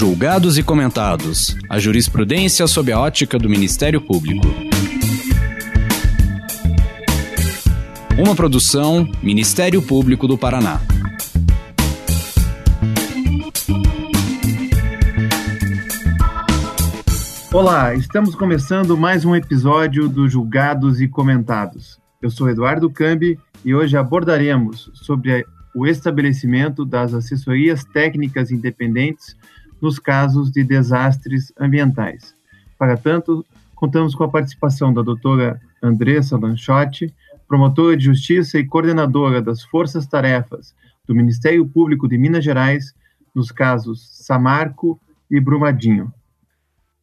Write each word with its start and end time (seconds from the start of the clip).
Julgados 0.00 0.56
e 0.56 0.62
comentados. 0.62 1.54
A 1.68 1.78
jurisprudência 1.78 2.66
sob 2.66 2.90
a 2.90 2.98
ótica 2.98 3.38
do 3.38 3.50
Ministério 3.50 4.00
Público. 4.00 4.46
Uma 8.18 8.34
produção 8.34 9.06
Ministério 9.22 9.82
Público 9.82 10.26
do 10.26 10.38
Paraná. 10.38 10.80
Olá, 17.52 17.94
estamos 17.94 18.34
começando 18.34 18.96
mais 18.96 19.26
um 19.26 19.36
episódio 19.36 20.08
do 20.08 20.26
Julgados 20.26 21.02
e 21.02 21.08
Comentados. 21.08 22.00
Eu 22.22 22.30
sou 22.30 22.48
Eduardo 22.48 22.88
Cambi 22.88 23.38
e 23.62 23.74
hoje 23.74 23.98
abordaremos 23.98 24.90
sobre 24.94 25.44
o 25.74 25.86
estabelecimento 25.86 26.86
das 26.86 27.12
assessorias 27.12 27.84
técnicas 27.84 28.50
independentes 28.50 29.36
nos 29.80 29.98
casos 29.98 30.50
de 30.50 30.62
desastres 30.62 31.52
ambientais. 31.58 32.34
Para 32.78 32.96
tanto, 32.96 33.44
contamos 33.74 34.14
com 34.14 34.24
a 34.24 34.28
participação 34.28 34.92
da 34.92 35.02
doutora 35.02 35.60
Andressa 35.82 36.36
Lanchotti, 36.36 37.14
promotora 37.48 37.96
de 37.96 38.04
justiça 38.04 38.58
e 38.58 38.66
coordenadora 38.66 39.42
das 39.42 39.62
forças-tarefas 39.62 40.74
do 41.06 41.14
Ministério 41.14 41.66
Público 41.66 42.06
de 42.06 42.16
Minas 42.16 42.44
Gerais 42.44 42.94
nos 43.34 43.50
casos 43.50 44.08
Samarco 44.24 45.00
e 45.30 45.40
Brumadinho. 45.40 46.12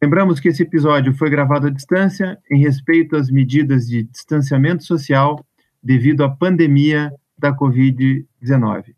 Lembramos 0.00 0.38
que 0.38 0.48
esse 0.48 0.62
episódio 0.62 1.12
foi 1.14 1.28
gravado 1.28 1.66
à 1.66 1.70
distância 1.70 2.38
em 2.50 2.60
respeito 2.60 3.16
às 3.16 3.30
medidas 3.30 3.86
de 3.86 4.04
distanciamento 4.04 4.84
social 4.84 5.44
devido 5.82 6.22
à 6.22 6.28
pandemia 6.28 7.12
da 7.36 7.52
Covid-19. 7.52 8.97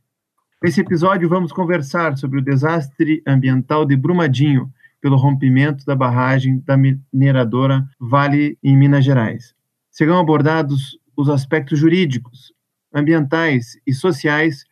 Nesse 0.63 0.83
episódio, 0.83 1.27
vamos 1.27 1.53
conversar 1.53 2.19
sobre 2.19 2.39
o 2.39 2.45
desastre 2.45 3.23
ambiental 3.27 3.87
de 3.87 3.97
Brumadinho 3.97 4.71
pelo 5.01 5.17
rompimento 5.17 5.87
da 5.87 5.97
barragem 5.97 6.63
da 6.67 6.77
mineradora 6.77 7.89
Vale 7.99 8.59
em 8.63 8.77
Minas 8.77 9.03
Gerais. 9.03 9.55
Serão 9.91 10.19
abordados 10.19 10.99
os 11.17 11.31
aspectos 11.31 11.79
jurídicos, 11.79 12.53
ambientais 12.93 13.81
e 13.87 13.95
sociais 13.95 14.67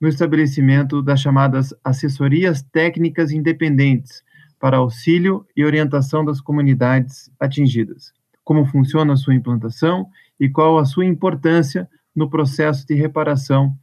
no 0.00 0.08
estabelecimento 0.08 1.00
das 1.00 1.20
chamadas 1.20 1.72
assessorias 1.84 2.60
técnicas 2.60 3.30
independentes 3.30 4.24
para 4.58 4.78
auxílio 4.78 5.46
e 5.56 5.64
orientação 5.64 6.24
das 6.24 6.40
comunidades 6.40 7.30
atingidas. 7.38 8.12
Como 8.42 8.66
funciona 8.66 9.12
a 9.12 9.16
sua 9.16 9.36
implantação 9.36 10.08
e 10.40 10.48
qual 10.48 10.76
a 10.76 10.84
sua 10.84 11.06
importância 11.06 11.88
no 12.16 12.28
processo 12.28 12.84
de 12.84 12.94
reparação 12.94 13.78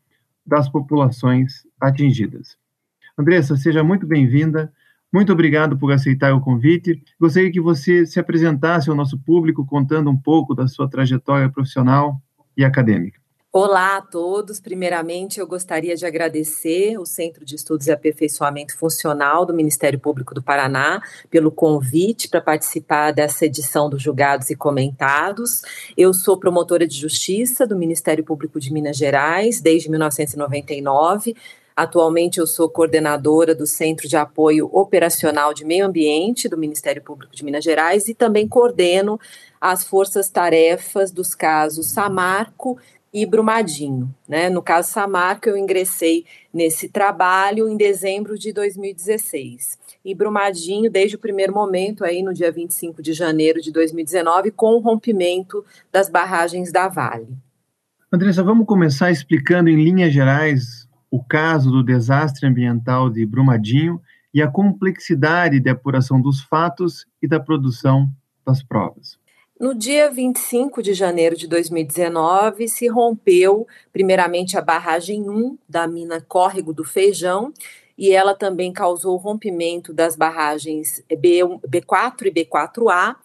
das 0.48 0.70
populações 0.70 1.68
atingidas. 1.80 2.58
Andressa, 3.18 3.58
seja 3.58 3.84
muito 3.84 4.08
bem-vinda. 4.08 4.72
Muito 5.12 5.34
obrigado 5.34 5.78
por 5.78 5.92
aceitar 5.92 6.34
o 6.34 6.42
convite. 6.42 7.04
Gostaria 7.20 7.52
que 7.52 7.60
você 7.60 8.06
se 8.06 8.20
apresentasse 8.20 8.90
ao 8.90 8.96
nosso 8.96 9.20
público 9.20 9.66
contando 9.66 10.10
um 10.10 10.18
pouco 10.18 10.56
da 10.56 10.68
sua 10.68 10.90
trajetória 10.90 11.50
profissional 11.50 12.22
e 12.56 12.64
acadêmica. 12.64 13.20
Olá 13.60 13.98
a 13.98 14.02
todos. 14.04 14.60
Primeiramente, 14.60 15.40
eu 15.40 15.48
gostaria 15.48 15.96
de 15.96 16.06
agradecer 16.06 16.96
o 17.00 17.08
Centro 17.08 17.44
de 17.44 17.56
Estudos 17.56 17.88
e 17.88 17.92
Aperfeiçoamento 17.92 18.78
Funcional 18.78 19.48
do 19.48 19.52
Ministério 19.52 20.00
Público 20.00 20.36
do 20.36 20.44
Paraná 20.44 21.02
pelo 21.28 21.50
convite 21.50 22.30
para 22.30 22.40
participar 22.40 23.12
dessa 23.12 23.48
edição 23.48 23.90
dos 23.90 24.00
Julgados 24.00 24.52
e 24.52 24.56
Comentados. 24.56 25.64
Eu 25.98 26.14
sou 26.14 26.38
promotora 26.38 26.86
de 26.86 26.96
justiça 26.96 27.66
do 27.66 27.76
Ministério 27.76 28.24
Público 28.24 28.60
de 28.60 28.72
Minas 28.72 28.96
Gerais 28.96 29.60
desde 29.60 29.90
1999. 29.90 31.36
Atualmente, 31.76 32.40
eu 32.40 32.46
sou 32.46 32.70
coordenadora 32.70 33.56
do 33.56 33.66
Centro 33.66 34.08
de 34.08 34.18
Apoio 34.18 34.70
Operacional 34.72 35.52
de 35.52 35.66
Meio 35.66 35.86
Ambiente 35.86 36.48
do 36.48 36.58
Ministério 36.58 37.02
Público 37.02 37.36
de 37.36 37.44
Minas 37.44 37.64
Gerais 37.64 38.08
e 38.08 38.14
também 38.14 38.48
coordeno 38.48 39.20
as 39.60 39.84
forças-tarefas 39.84 41.12
dos 41.12 41.34
casos 41.34 41.88
Samarco 41.88 42.78
e 43.14 43.26
Brumadinho. 43.26 44.14
Né? 44.28 44.50
No 44.50 44.62
caso 44.62 44.92
Samarco, 44.92 45.50
eu 45.50 45.58
ingressei 45.58 46.26
nesse 46.54 46.90
trabalho 46.90 47.68
em 47.68 47.78
dezembro 47.78 48.38
de 48.38 48.52
2016. 48.52 49.78
E 50.04 50.16
Brumadinho, 50.16 50.90
desde 50.90 51.16
o 51.16 51.20
primeiro 51.20 51.54
momento, 51.54 52.04
aí 52.04 52.22
no 52.22 52.34
dia 52.34 52.52
25 52.52 53.02
de 53.02 53.14
janeiro 53.14 53.62
de 53.62 53.72
2019, 53.72 54.52
com 54.52 54.76
o 54.76 54.80
rompimento 54.80 55.64
das 55.92 56.10
barragens 56.10 56.72
da 56.72 56.88
Vale. 56.88 57.28
Andressa, 58.12 58.44
vamos 58.44 58.66
começar 58.66 59.12
explicando 59.12 59.70
em 59.70 59.76
linhas 59.76 60.14
gerais 60.14 60.88
o 61.12 61.24
caso 61.24 61.72
do 61.72 61.84
desastre 61.84 62.48
ambiental 62.48 63.10
de 63.10 63.26
Brumadinho 63.26 64.02
e 64.34 64.42
a 64.42 64.48
complexidade 64.48 65.60
de 65.60 65.70
apuração 65.70 66.22
dos 66.22 66.42
fatos 66.42 67.06
e 67.22 67.28
da 67.28 67.40
produção 67.40 68.10
das 68.46 68.64
provas. 68.64 69.17
No 69.60 69.74
dia 69.74 70.12
25 70.12 70.84
de 70.84 70.94
janeiro 70.94 71.36
de 71.36 71.48
2019, 71.48 72.68
se 72.68 72.88
rompeu, 72.88 73.66
primeiramente, 73.92 74.56
a 74.56 74.62
barragem 74.62 75.28
1 75.28 75.58
da 75.68 75.88
mina 75.88 76.22
Córrego 76.22 76.72
do 76.72 76.84
Feijão, 76.84 77.52
e 77.98 78.12
ela 78.12 78.36
também 78.36 78.72
causou 78.72 79.16
o 79.16 79.18
rompimento 79.18 79.92
das 79.92 80.16
barragens 80.16 81.04
B, 81.10 81.40
B4 81.68 82.28
e 82.28 82.32
B4A, 82.32 83.16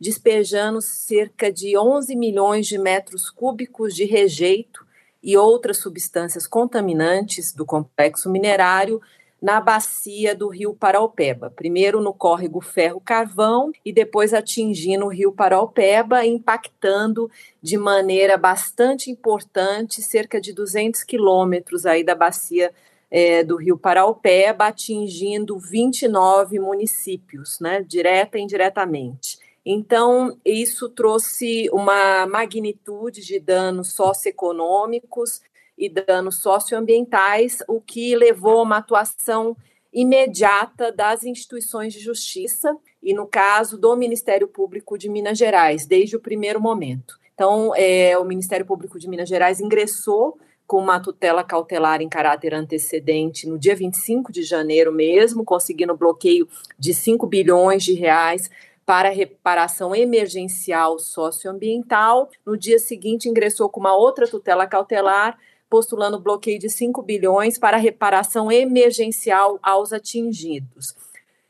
despejando 0.00 0.80
cerca 0.80 1.52
de 1.52 1.76
11 1.76 2.16
milhões 2.16 2.66
de 2.66 2.78
metros 2.78 3.28
cúbicos 3.28 3.94
de 3.94 4.06
rejeito 4.06 4.86
e 5.22 5.36
outras 5.36 5.76
substâncias 5.76 6.46
contaminantes 6.46 7.52
do 7.52 7.66
complexo 7.66 8.30
minerário 8.30 8.98
na 9.42 9.60
bacia 9.60 10.36
do 10.36 10.48
rio 10.48 10.72
Paraupeba, 10.72 11.50
primeiro 11.50 12.00
no 12.00 12.14
córrego 12.14 12.60
Ferro 12.60 13.00
Carvão 13.00 13.72
e 13.84 13.92
depois 13.92 14.32
atingindo 14.32 15.06
o 15.06 15.08
rio 15.08 15.32
Paraupeba, 15.32 16.24
impactando 16.24 17.28
de 17.60 17.76
maneira 17.76 18.38
bastante 18.38 19.10
importante 19.10 20.00
cerca 20.00 20.40
de 20.40 20.52
200 20.52 21.02
quilômetros 21.02 21.84
aí 21.84 22.04
da 22.04 22.14
bacia 22.14 22.72
é, 23.10 23.42
do 23.42 23.56
rio 23.56 23.76
Paraupeba, 23.76 24.68
atingindo 24.68 25.58
29 25.58 26.60
municípios, 26.60 27.58
né, 27.60 27.82
direta 27.82 28.38
e 28.38 28.42
indiretamente. 28.42 29.40
Então, 29.66 30.38
isso 30.44 30.88
trouxe 30.88 31.68
uma 31.72 32.26
magnitude 32.26 33.20
de 33.24 33.38
danos 33.38 33.92
socioeconômicos 33.92 35.40
e 35.82 35.88
danos 35.88 36.36
socioambientais, 36.36 37.58
o 37.66 37.80
que 37.80 38.14
levou 38.14 38.60
a 38.60 38.62
uma 38.62 38.76
atuação 38.76 39.56
imediata 39.92 40.92
das 40.92 41.24
instituições 41.24 41.92
de 41.92 41.98
justiça 41.98 42.76
e, 43.02 43.12
no 43.12 43.26
caso, 43.26 43.76
do 43.76 43.96
Ministério 43.96 44.46
Público 44.46 44.96
de 44.96 45.08
Minas 45.08 45.36
Gerais, 45.36 45.84
desde 45.84 46.14
o 46.14 46.20
primeiro 46.20 46.60
momento. 46.60 47.18
Então, 47.34 47.72
é, 47.74 48.16
o 48.16 48.24
Ministério 48.24 48.64
Público 48.64 48.96
de 48.96 49.08
Minas 49.08 49.28
Gerais 49.28 49.60
ingressou 49.60 50.38
com 50.68 50.78
uma 50.78 51.00
tutela 51.00 51.42
cautelar 51.42 52.00
em 52.00 52.08
caráter 52.08 52.54
antecedente 52.54 53.48
no 53.48 53.58
dia 53.58 53.74
25 53.74 54.30
de 54.30 54.44
janeiro 54.44 54.92
mesmo, 54.92 55.44
conseguindo 55.44 55.96
bloqueio 55.96 56.48
de 56.78 56.94
5 56.94 57.26
bilhões 57.26 57.82
de 57.82 57.94
reais 57.94 58.48
para 58.86 59.10
reparação 59.10 59.94
emergencial 59.96 60.96
socioambiental. 61.00 62.30
No 62.46 62.56
dia 62.56 62.78
seguinte, 62.78 63.28
ingressou 63.28 63.68
com 63.68 63.80
uma 63.80 63.96
outra 63.96 64.28
tutela 64.28 64.64
cautelar 64.64 65.36
postulando 65.72 66.20
bloqueio 66.20 66.58
de 66.58 66.68
5 66.68 67.00
bilhões 67.00 67.56
para 67.56 67.78
reparação 67.78 68.52
emergencial 68.52 69.58
aos 69.62 69.90
atingidos. 69.90 70.94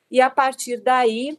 E 0.08 0.20
a 0.20 0.30
partir 0.30 0.76
daí, 0.76 1.36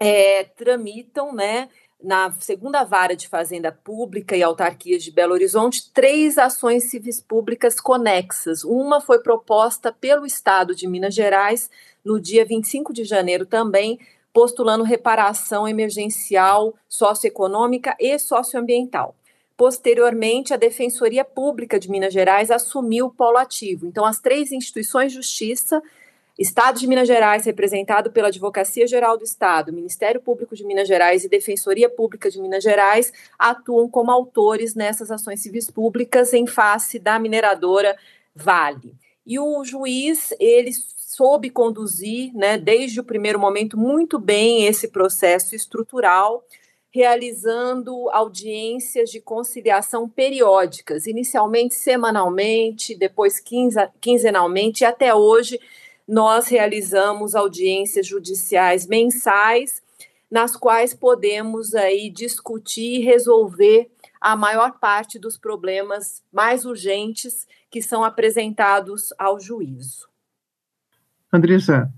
é, 0.00 0.44
tramitam, 0.44 1.34
né, 1.34 1.68
na 2.02 2.32
segunda 2.40 2.82
vara 2.82 3.14
de 3.14 3.28
Fazenda 3.28 3.70
Pública 3.70 4.34
e 4.34 4.42
autarquias 4.42 5.04
de 5.04 5.10
Belo 5.10 5.34
Horizonte, 5.34 5.92
três 5.92 6.38
ações 6.38 6.84
civis 6.84 7.20
públicas 7.20 7.78
conexas. 7.78 8.64
Uma 8.64 9.02
foi 9.02 9.18
proposta 9.18 9.92
pelo 9.92 10.24
Estado 10.24 10.74
de 10.74 10.88
Minas 10.88 11.14
Gerais 11.14 11.68
no 12.02 12.18
dia 12.18 12.46
25 12.46 12.90
de 12.94 13.04
janeiro 13.04 13.44
também, 13.44 13.98
postulando 14.32 14.82
reparação 14.82 15.68
emergencial 15.68 16.74
socioeconômica 16.88 17.94
e 18.00 18.18
socioambiental. 18.18 19.14
Posteriormente, 19.56 20.52
a 20.52 20.56
Defensoria 20.56 21.24
Pública 21.24 21.78
de 21.78 21.88
Minas 21.88 22.12
Gerais 22.12 22.50
assumiu 22.50 23.06
o 23.06 23.10
polo 23.10 23.38
ativo. 23.38 23.86
Então, 23.86 24.04
as 24.04 24.18
três 24.18 24.50
instituições 24.50 25.12
de 25.12 25.18
justiça, 25.18 25.80
Estado 26.36 26.80
de 26.80 26.88
Minas 26.88 27.06
Gerais, 27.06 27.46
representado 27.46 28.10
pela 28.10 28.26
Advocacia 28.26 28.86
Geral 28.88 29.16
do 29.16 29.22
Estado, 29.22 29.72
Ministério 29.72 30.20
Público 30.20 30.56
de 30.56 30.64
Minas 30.64 30.88
Gerais 30.88 31.24
e 31.24 31.28
Defensoria 31.28 31.88
Pública 31.88 32.28
de 32.28 32.40
Minas 32.40 32.64
Gerais, 32.64 33.12
atuam 33.38 33.88
como 33.88 34.10
autores 34.10 34.74
nessas 34.74 35.12
ações 35.12 35.40
civis 35.40 35.70
públicas 35.70 36.32
em 36.32 36.46
face 36.46 36.98
da 36.98 37.18
mineradora 37.20 37.96
Vale. 38.34 38.92
E 39.24 39.38
o 39.38 39.64
juiz, 39.64 40.34
ele 40.40 40.72
soube 40.98 41.48
conduzir, 41.48 42.34
né, 42.34 42.58
desde 42.58 42.98
o 42.98 43.04
primeiro 43.04 43.38
momento, 43.38 43.78
muito 43.78 44.18
bem 44.18 44.66
esse 44.66 44.88
processo 44.88 45.54
estrutural 45.54 46.44
realizando 46.94 48.08
audiências 48.10 49.10
de 49.10 49.20
conciliação 49.20 50.08
periódicas, 50.08 51.08
inicialmente 51.08 51.74
semanalmente, 51.74 52.94
depois 52.94 53.42
quinzenalmente 54.00 54.84
e 54.84 54.86
até 54.86 55.12
hoje 55.12 55.58
nós 56.06 56.46
realizamos 56.46 57.34
audiências 57.34 58.06
judiciais 58.06 58.86
mensais, 58.86 59.82
nas 60.30 60.54
quais 60.54 60.94
podemos 60.94 61.74
aí 61.74 62.08
discutir 62.08 63.00
e 63.00 63.04
resolver 63.04 63.90
a 64.20 64.36
maior 64.36 64.78
parte 64.78 65.18
dos 65.18 65.36
problemas 65.36 66.22
mais 66.32 66.64
urgentes 66.64 67.44
que 67.72 67.82
são 67.82 68.04
apresentados 68.04 69.12
ao 69.18 69.40
juízo. 69.40 70.08
Andressa, 71.32 71.92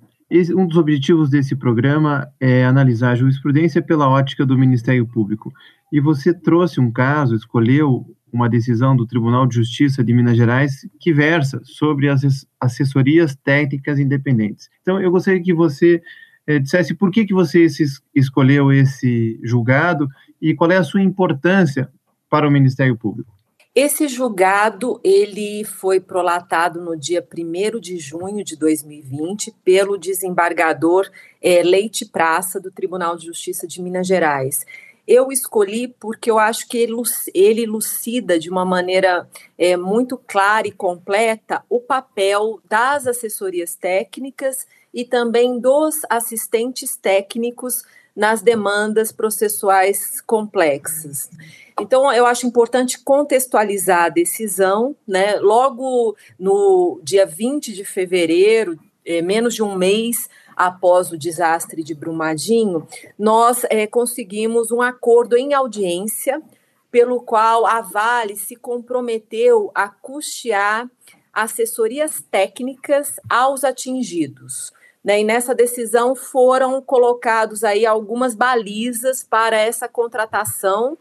um 0.55 0.67
dos 0.67 0.77
objetivos 0.77 1.31
desse 1.31 1.55
programa 1.55 2.29
é 2.41 2.65
analisar 2.65 3.13
a 3.13 3.15
jurisprudência 3.15 3.81
pela 3.81 4.09
ótica 4.09 4.45
do 4.45 4.59
Ministério 4.59 5.07
Público. 5.07 5.53
E 5.93 6.01
você 6.01 6.35
trouxe 6.35 6.81
um 6.81 6.91
caso, 6.91 7.37
escolheu 7.37 8.05
uma 8.33 8.49
decisão 8.49 8.97
do 8.97 9.07
Tribunal 9.07 9.47
de 9.47 9.55
Justiça 9.55 10.03
de 10.03 10.13
Minas 10.13 10.37
Gerais 10.37 10.87
que 10.99 11.13
versa 11.13 11.61
sobre 11.65 12.09
as 12.09 12.47
assessorias 12.61 13.37
técnicas 13.37 13.99
independentes. 13.99 14.69
Então, 14.83 15.01
eu 15.01 15.11
gostaria 15.11 15.43
que 15.43 15.55
você 15.55 16.03
é, 16.47 16.59
dissesse 16.59 16.95
por 16.95 17.11
que, 17.11 17.25
que 17.25 17.35
você 17.35 17.67
escolheu 18.15 18.73
esse 18.73 19.39
julgado 19.45 20.09
e 20.43 20.55
qual 20.55 20.71
é 20.71 20.77
a 20.77 20.85
sua 20.85 21.03
importância 21.03 21.89
para 22.29 22.49
o 22.49 22.51
Ministério 22.51 22.97
Público. 22.97 23.36
Esse 23.77 24.09
julgado 24.09 24.99
ele 25.05 25.63
foi 25.63 26.01
prolatado 26.01 26.81
no 26.81 26.97
dia 26.97 27.23
1 27.23 27.79
de 27.79 27.99
junho 27.99 28.43
de 28.43 28.57
2020 28.57 29.55
pelo 29.63 29.99
desembargador 29.99 31.07
é, 31.43 31.63
Leite 31.63 32.07
Praça 32.07 32.59
do 32.59 32.71
Tribunal 32.71 33.19
de 33.19 33.27
Justiça 33.27 33.67
de 33.67 33.83
Minas 33.83 34.07
Gerais. 34.07 34.65
Eu 35.07 35.31
escolhi 35.31 35.89
porque 35.89 36.31
eu 36.31 36.39
acho 36.39 36.67
que 36.67 36.79
ele, 36.79 37.63
elucida 37.63 38.39
de 38.39 38.49
uma 38.49 38.65
maneira 38.65 39.29
é, 39.59 39.77
muito 39.77 40.17
clara 40.17 40.67
e 40.67 40.73
completa 40.73 41.63
o 41.69 41.79
papel 41.79 42.59
das 42.67 43.07
assessorias 43.07 43.75
técnicas 43.75 44.67
e 44.93 45.05
também 45.05 45.61
dos 45.61 45.97
assistentes 46.09 46.97
técnicos 46.97 47.83
nas 48.17 48.41
demandas 48.41 49.13
processuais 49.13 50.23
complexas. 50.23 51.29
Então, 51.79 52.11
eu 52.13 52.25
acho 52.25 52.47
importante 52.47 53.03
contextualizar 53.03 54.05
a 54.05 54.09
decisão, 54.09 54.97
né? 55.07 55.37
Logo 55.37 56.17
no 56.39 57.01
dia 57.03 57.27
20 57.27 57.75
de 57.75 57.85
fevereiro, 57.85 58.79
é, 59.05 59.21
menos 59.21 59.55
de 59.55 59.63
um 59.63 59.77
mês 59.77 60.29
após 60.57 61.13
o 61.13 61.19
desastre 61.19 61.83
de 61.83 61.95
Brumadinho, 61.95 62.87
nós 63.19 63.65
é, 63.69 63.87
conseguimos 63.87 64.71
um 64.71 64.81
acordo 64.81 65.37
em 65.37 65.53
audiência 65.53 66.43
pelo 66.91 67.21
qual 67.21 67.67
a 67.67 67.83
Vale 67.83 68.37
se 68.37 68.57
comprometeu 68.57 69.71
a 69.75 69.87
custear 69.87 70.91
assessorias 71.31 72.25
técnicas 72.31 73.17
aos 73.29 73.65
atingidos. 73.65 74.73
Né? 75.05 75.21
E 75.21 75.25
nessa 75.25 75.55
decisão 75.55 76.17
foram 76.17 76.81
colocados 76.81 77.63
aí 77.63 77.85
algumas 77.85 78.35
balizas 78.35 79.23
para 79.23 79.59
essa 79.59 79.87
contratação, 79.87 80.97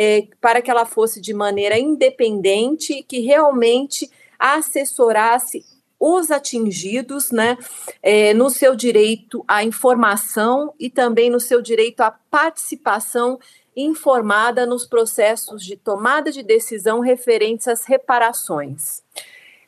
é, 0.00 0.28
para 0.40 0.62
que 0.62 0.70
ela 0.70 0.84
fosse 0.84 1.20
de 1.20 1.34
maneira 1.34 1.76
independente 1.76 2.92
e 2.92 3.02
que 3.02 3.18
realmente 3.18 4.08
assessorasse 4.38 5.66
os 5.98 6.30
atingidos, 6.30 7.32
né, 7.32 7.58
é, 8.00 8.32
no 8.32 8.48
seu 8.48 8.76
direito 8.76 9.44
à 9.48 9.64
informação 9.64 10.72
e 10.78 10.88
também 10.88 11.28
no 11.28 11.40
seu 11.40 11.60
direito 11.60 12.02
à 12.02 12.12
participação 12.12 13.40
informada 13.76 14.64
nos 14.64 14.86
processos 14.86 15.64
de 15.64 15.74
tomada 15.74 16.30
de 16.30 16.44
decisão 16.44 17.00
referentes 17.00 17.66
às 17.66 17.84
reparações. 17.84 19.02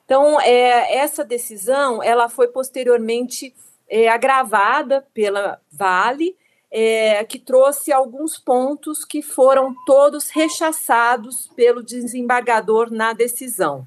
Então, 0.04 0.40
é, 0.40 0.96
essa 0.96 1.24
decisão, 1.24 2.00
ela 2.00 2.28
foi 2.28 2.46
posteriormente 2.46 3.52
é, 3.88 4.08
agravada 4.08 5.04
pela 5.12 5.60
Vale, 5.72 6.36
é, 6.70 7.24
que 7.24 7.38
trouxe 7.38 7.92
alguns 7.92 8.38
pontos 8.38 9.04
que 9.04 9.22
foram 9.22 9.74
todos 9.84 10.30
rechaçados 10.30 11.48
pelo 11.56 11.82
desembargador 11.82 12.90
na 12.90 13.12
decisão. 13.12 13.86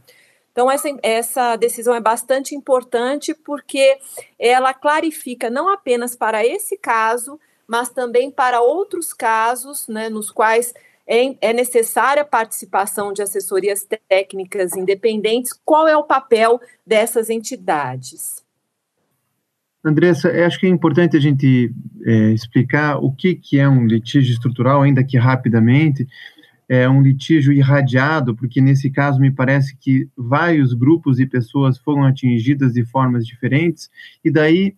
Então, 0.51 0.69
essa, 0.69 0.89
essa 1.01 1.55
decisão 1.55 1.95
é 1.95 1.99
bastante 1.99 2.53
importante 2.53 3.33
porque 3.33 3.97
ela 4.37 4.73
clarifica 4.73 5.49
não 5.49 5.67
apenas 5.67 6.15
para 6.15 6.45
esse 6.45 6.77
caso, 6.77 7.39
mas 7.67 7.89
também 7.89 8.29
para 8.29 8.61
outros 8.61 9.13
casos 9.13 9.87
né, 9.87 10.09
nos 10.09 10.29
quais 10.29 10.73
é, 11.07 11.35
é 11.41 11.53
necessária 11.53 12.21
a 12.21 12.25
participação 12.25 13.11
de 13.11 13.21
assessorias 13.21 13.87
técnicas 14.07 14.75
independentes, 14.75 15.53
qual 15.65 15.87
é 15.87 15.97
o 15.97 16.03
papel 16.03 16.61
dessas 16.85 17.29
entidades. 17.29 18.42
Andressa, 19.83 20.29
acho 20.45 20.59
que 20.59 20.65
é 20.65 20.69
importante 20.69 21.17
a 21.17 21.19
gente 21.19 21.73
é, 22.05 22.31
explicar 22.31 22.97
o 22.97 23.11
que, 23.11 23.35
que 23.35 23.59
é 23.59 23.67
um 23.67 23.85
litígio 23.85 24.31
estrutural, 24.31 24.81
ainda 24.81 25.03
que 25.03 25.17
rapidamente. 25.17 26.07
É 26.69 26.89
um 26.89 27.01
litígio 27.01 27.51
irradiado, 27.51 28.33
porque 28.33 28.61
nesse 28.61 28.89
caso 28.89 29.19
me 29.19 29.29
parece 29.29 29.75
que 29.75 30.07
vários 30.17 30.73
grupos 30.73 31.19
e 31.19 31.25
pessoas 31.25 31.77
foram 31.77 32.05
atingidas 32.05 32.73
de 32.73 32.85
formas 32.85 33.27
diferentes, 33.27 33.91
e 34.23 34.31
daí 34.31 34.73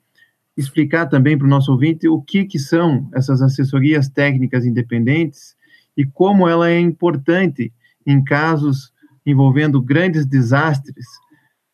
explicar 0.57 1.06
também 1.06 1.38
para 1.38 1.46
o 1.46 1.50
nosso 1.50 1.72
ouvinte 1.72 2.08
o 2.08 2.22
que, 2.22 2.46
que 2.46 2.58
são 2.58 3.08
essas 3.13 3.42
assessorias 3.42 4.10
técnicas 4.10 4.66
independentes 4.66 5.56
e 5.96 6.06
como 6.06 6.48
ela 6.48 6.69
é 6.69 6.80
importante 6.80 7.74
em 8.06 8.24
casos 8.24 8.92
envolvendo 9.25 9.81
grandes 9.81 10.25
desastres, 10.25 11.06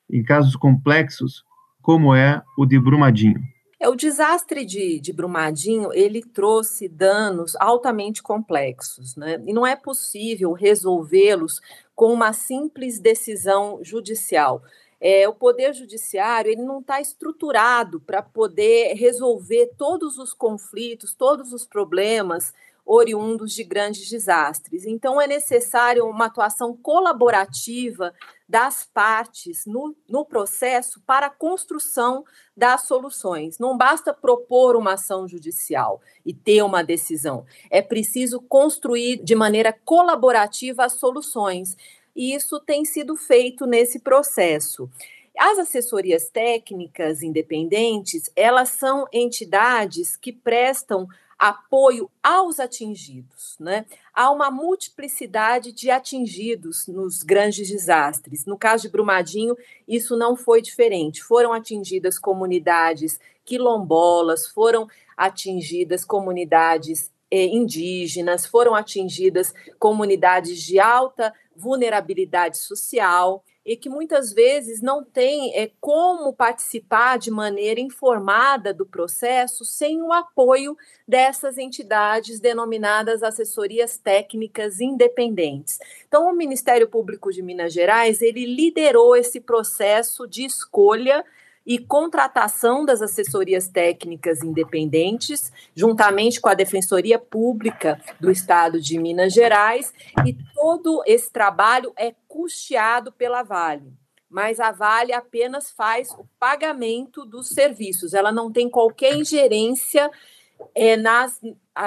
em 0.09 0.23
casos 0.23 0.55
complexos, 0.55 1.43
como 1.81 2.13
é 2.13 2.41
o 2.57 2.65
de 2.65 2.79
Brumadinho. 2.79 3.41
É, 3.79 3.89
o 3.89 3.95
desastre 3.95 4.63
de, 4.63 4.99
de 4.99 5.11
Brumadinho, 5.11 5.91
ele 5.91 6.21
trouxe 6.21 6.87
danos 6.87 7.55
altamente 7.55 8.21
complexos, 8.21 9.15
né? 9.15 9.41
E 9.43 9.51
não 9.51 9.65
é 9.65 9.75
possível 9.75 10.51
resolvê-los 10.51 11.59
com 11.95 12.13
uma 12.13 12.31
simples 12.31 12.99
decisão 12.99 13.79
judicial. 13.81 14.61
É, 14.99 15.27
o 15.27 15.33
poder 15.33 15.73
judiciário 15.73 16.51
ele 16.51 16.61
não 16.61 16.79
está 16.79 17.01
estruturado 17.01 17.99
para 17.99 18.21
poder 18.21 18.93
resolver 18.93 19.71
todos 19.75 20.19
os 20.19 20.31
conflitos, 20.31 21.15
todos 21.15 21.51
os 21.51 21.65
problemas 21.65 22.53
oriundos 22.85 23.53
de 23.53 23.63
grandes 23.63 24.07
desastres. 24.07 24.85
Então, 24.85 25.19
é 25.19 25.25
necessário 25.25 26.05
uma 26.05 26.25
atuação 26.25 26.75
colaborativa 26.75 28.13
das 28.51 28.83
partes 28.93 29.65
no, 29.65 29.95
no 30.09 30.25
processo 30.25 31.01
para 31.07 31.27
a 31.27 31.29
construção 31.29 32.25
das 32.55 32.81
soluções. 32.81 33.57
Não 33.57 33.77
basta 33.77 34.13
propor 34.13 34.75
uma 34.75 34.95
ação 34.95 35.25
judicial 35.25 36.01
e 36.25 36.33
ter 36.33 36.61
uma 36.61 36.83
decisão, 36.83 37.45
é 37.69 37.81
preciso 37.81 38.41
construir 38.41 39.23
de 39.23 39.35
maneira 39.35 39.71
colaborativa 39.71 40.83
as 40.83 40.93
soluções. 40.93 41.77
E 42.13 42.35
isso 42.35 42.59
tem 42.59 42.83
sido 42.83 43.15
feito 43.15 43.65
nesse 43.65 43.99
processo. 43.99 44.89
As 45.37 45.57
assessorias 45.57 46.29
técnicas 46.29 47.23
independentes, 47.23 48.29
elas 48.35 48.67
são 48.67 49.07
entidades 49.13 50.17
que 50.17 50.33
prestam 50.33 51.07
apoio 51.41 52.07
aos 52.21 52.59
atingidos, 52.59 53.55
né? 53.59 53.87
Há 54.13 54.29
uma 54.29 54.51
multiplicidade 54.51 55.71
de 55.71 55.89
atingidos 55.89 56.85
nos 56.85 57.23
grandes 57.23 57.67
desastres. 57.67 58.45
No 58.45 58.55
caso 58.55 58.83
de 58.83 58.89
Brumadinho, 58.89 59.57
isso 59.87 60.15
não 60.15 60.35
foi 60.35 60.61
diferente. 60.61 61.23
Foram 61.23 61.51
atingidas 61.51 62.19
comunidades 62.19 63.19
quilombolas, 63.43 64.45
foram 64.45 64.87
atingidas 65.17 66.05
comunidades 66.05 67.11
eh, 67.31 67.47
indígenas, 67.47 68.45
foram 68.45 68.75
atingidas 68.75 69.51
comunidades 69.79 70.61
de 70.61 70.79
alta 70.79 71.33
vulnerabilidade 71.55 72.59
social 72.59 73.43
e 73.65 73.75
que 73.75 73.89
muitas 73.89 74.33
vezes 74.33 74.81
não 74.81 75.03
tem 75.03 75.55
é, 75.55 75.71
como 75.79 76.33
participar 76.33 77.17
de 77.17 77.29
maneira 77.29 77.79
informada 77.79 78.73
do 78.73 78.85
processo 78.85 79.63
sem 79.63 80.01
o 80.01 80.11
apoio 80.11 80.75
dessas 81.07 81.57
entidades 81.57 82.39
denominadas 82.39 83.21
assessorias 83.21 83.97
técnicas 83.97 84.81
independentes. 84.81 85.79
Então, 86.07 86.27
o 86.27 86.35
Ministério 86.35 86.87
Público 86.87 87.31
de 87.31 87.41
Minas 87.41 87.73
Gerais 87.73 88.21
ele 88.21 88.45
liderou 88.45 89.15
esse 89.15 89.39
processo 89.39 90.27
de 90.27 90.43
escolha 90.43 91.23
e 91.65 91.77
contratação 91.77 92.83
das 92.85 93.01
assessorias 93.01 93.67
técnicas 93.67 94.43
independentes, 94.43 95.51
juntamente 95.75 96.41
com 96.41 96.49
a 96.49 96.53
Defensoria 96.53 97.19
Pública 97.19 98.01
do 98.19 98.31
Estado 98.31 98.79
de 98.79 98.97
Minas 98.97 99.33
Gerais, 99.33 99.93
e 100.25 100.33
todo 100.55 101.03
esse 101.05 101.31
trabalho 101.31 101.93
é 101.95 102.13
custeado 102.27 103.11
pela 103.11 103.43
Vale. 103.43 103.93
Mas 104.29 104.59
a 104.59 104.71
Vale 104.71 105.13
apenas 105.13 105.69
faz 105.69 106.11
o 106.11 106.25
pagamento 106.39 107.25
dos 107.25 107.49
serviços, 107.49 108.13
ela 108.13 108.31
não 108.31 108.51
tem 108.51 108.69
qualquer 108.69 109.15
ingerência 109.15 110.09
é, 110.75 110.97
nas, 110.97 111.39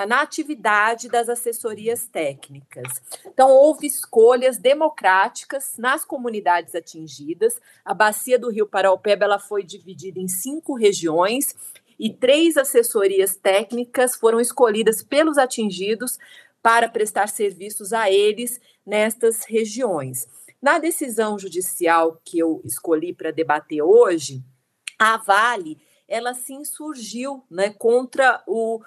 na 0.08 0.22
atividade 0.22 1.08
das 1.08 1.28
assessorias 1.28 2.06
técnicas. 2.06 3.02
Então, 3.26 3.50
houve 3.50 3.86
escolhas 3.86 4.58
democráticas 4.58 5.74
nas 5.78 6.04
comunidades 6.04 6.74
atingidas. 6.74 7.60
A 7.84 7.94
bacia 7.94 8.38
do 8.38 8.50
Rio 8.50 8.66
Paraupeba 8.66 9.24
ela 9.24 9.38
foi 9.38 9.62
dividida 9.62 10.18
em 10.18 10.28
cinco 10.28 10.74
regiões 10.74 11.54
e 11.98 12.10
três 12.10 12.56
assessorias 12.56 13.36
técnicas 13.36 14.16
foram 14.16 14.40
escolhidas 14.40 15.02
pelos 15.02 15.38
atingidos 15.38 16.18
para 16.62 16.88
prestar 16.88 17.28
serviços 17.28 17.92
a 17.92 18.10
eles 18.10 18.60
nestas 18.86 19.44
regiões. 19.44 20.26
Na 20.60 20.78
decisão 20.78 21.38
judicial 21.38 22.20
que 22.24 22.38
eu 22.38 22.60
escolhi 22.64 23.12
para 23.12 23.30
debater 23.30 23.82
hoje, 23.82 24.42
a 24.98 25.18
Vale 25.18 25.78
ela 26.08 26.34
se 26.34 26.52
insurgiu 26.52 27.44
né, 27.50 27.70
contra 27.70 28.42
o 28.46 28.80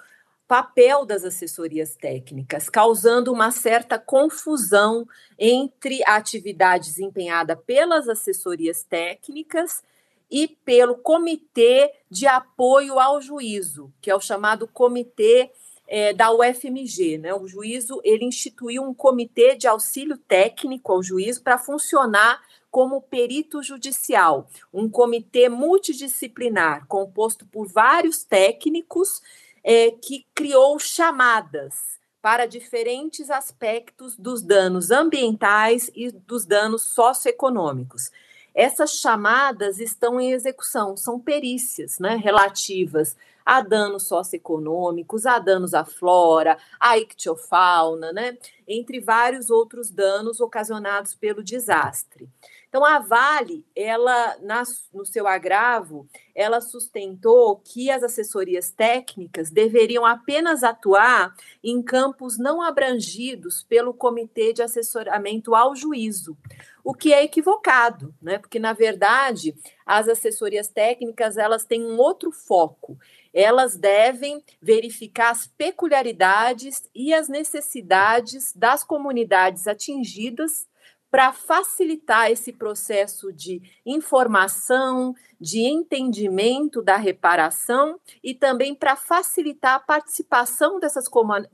papel 0.46 1.04
das 1.04 1.24
assessorias 1.24 1.94
técnicas, 1.94 2.70
causando 2.70 3.32
uma 3.32 3.50
certa 3.50 3.98
confusão 3.98 5.06
entre 5.38 6.02
a 6.04 6.16
atividade 6.16 6.86
desempenhada 6.86 7.54
pelas 7.54 8.08
assessorias 8.08 8.82
técnicas 8.82 9.82
e 10.30 10.48
pelo 10.48 10.96
Comitê 10.96 11.92
de 12.10 12.26
Apoio 12.26 12.98
ao 12.98 13.20
Juízo, 13.20 13.92
que 14.00 14.10
é 14.10 14.14
o 14.14 14.20
chamado 14.20 14.66
Comitê 14.66 15.50
é, 15.88 16.12
da 16.12 16.30
UFMG. 16.30 17.18
Né? 17.18 17.34
O 17.34 17.48
juízo 17.48 18.00
ele 18.04 18.24
instituiu 18.24 18.82
um 18.82 18.94
comitê 18.94 19.56
de 19.56 19.66
auxílio 19.66 20.18
técnico 20.18 20.92
ao 20.92 21.02
juízo 21.02 21.42
para 21.42 21.58
funcionar 21.58 22.40
como 22.70 23.00
perito 23.00 23.62
judicial, 23.62 24.48
um 24.72 24.88
comitê 24.88 25.48
multidisciplinar 25.48 26.86
composto 26.86 27.46
por 27.46 27.66
vários 27.66 28.24
técnicos 28.24 29.22
é, 29.64 29.90
que 29.90 30.26
criou 30.34 30.78
chamadas 30.78 31.98
para 32.20 32.46
diferentes 32.46 33.30
aspectos 33.30 34.16
dos 34.16 34.42
danos 34.42 34.90
ambientais 34.90 35.90
e 35.94 36.10
dos 36.10 36.44
danos 36.44 36.82
socioeconômicos. 36.92 38.10
Essas 38.54 38.94
chamadas 38.94 39.78
estão 39.78 40.20
em 40.20 40.32
execução, 40.32 40.96
são 40.96 41.20
perícias 41.20 41.98
né, 41.98 42.16
relativas 42.16 43.16
a 43.46 43.60
danos 43.62 44.06
socioeconômicos, 44.08 45.24
a 45.24 45.38
danos 45.38 45.72
à 45.72 45.84
flora, 45.84 46.58
à 46.78 46.98
ictiofauna, 46.98 48.12
né, 48.12 48.36
entre 48.66 49.00
vários 49.00 49.48
outros 49.48 49.90
danos 49.90 50.40
ocasionados 50.40 51.14
pelo 51.14 51.42
desastre. 51.42 52.28
Então, 52.68 52.84
a 52.84 52.98
Vale, 52.98 53.64
ela, 53.74 54.36
na, 54.42 54.62
no 54.92 55.06
seu 55.06 55.26
agravo, 55.26 56.06
ela 56.34 56.60
sustentou 56.60 57.56
que 57.56 57.90
as 57.90 58.02
assessorias 58.02 58.70
técnicas 58.70 59.50
deveriam 59.50 60.04
apenas 60.04 60.62
atuar 60.62 61.34
em 61.64 61.82
campos 61.82 62.36
não 62.38 62.60
abrangidos 62.60 63.62
pelo 63.62 63.94
Comitê 63.94 64.52
de 64.52 64.62
Assessoramento 64.62 65.54
ao 65.54 65.74
Juízo, 65.74 66.36
o 66.84 66.92
que 66.92 67.12
é 67.12 67.24
equivocado, 67.24 68.14
né? 68.20 68.38
Porque, 68.38 68.58
na 68.58 68.74
verdade, 68.74 69.54
as 69.86 70.06
assessorias 70.06 70.68
técnicas, 70.68 71.38
elas 71.38 71.64
têm 71.64 71.82
um 71.82 71.96
outro 71.96 72.30
foco. 72.30 72.98
Elas 73.32 73.76
devem 73.76 74.42
verificar 74.60 75.30
as 75.30 75.46
peculiaridades 75.46 76.88
e 76.94 77.14
as 77.14 77.28
necessidades 77.28 78.52
das 78.54 78.84
comunidades 78.84 79.66
atingidas 79.66 80.66
para 81.10 81.32
facilitar 81.32 82.30
esse 82.30 82.52
processo 82.52 83.32
de 83.32 83.62
informação, 83.84 85.14
de 85.40 85.60
entendimento 85.60 86.82
da 86.82 86.96
reparação 86.96 87.98
e 88.22 88.34
também 88.34 88.74
para 88.74 88.96
facilitar 88.96 89.76
a 89.76 89.80
participação 89.80 90.78
dessas 90.78 91.06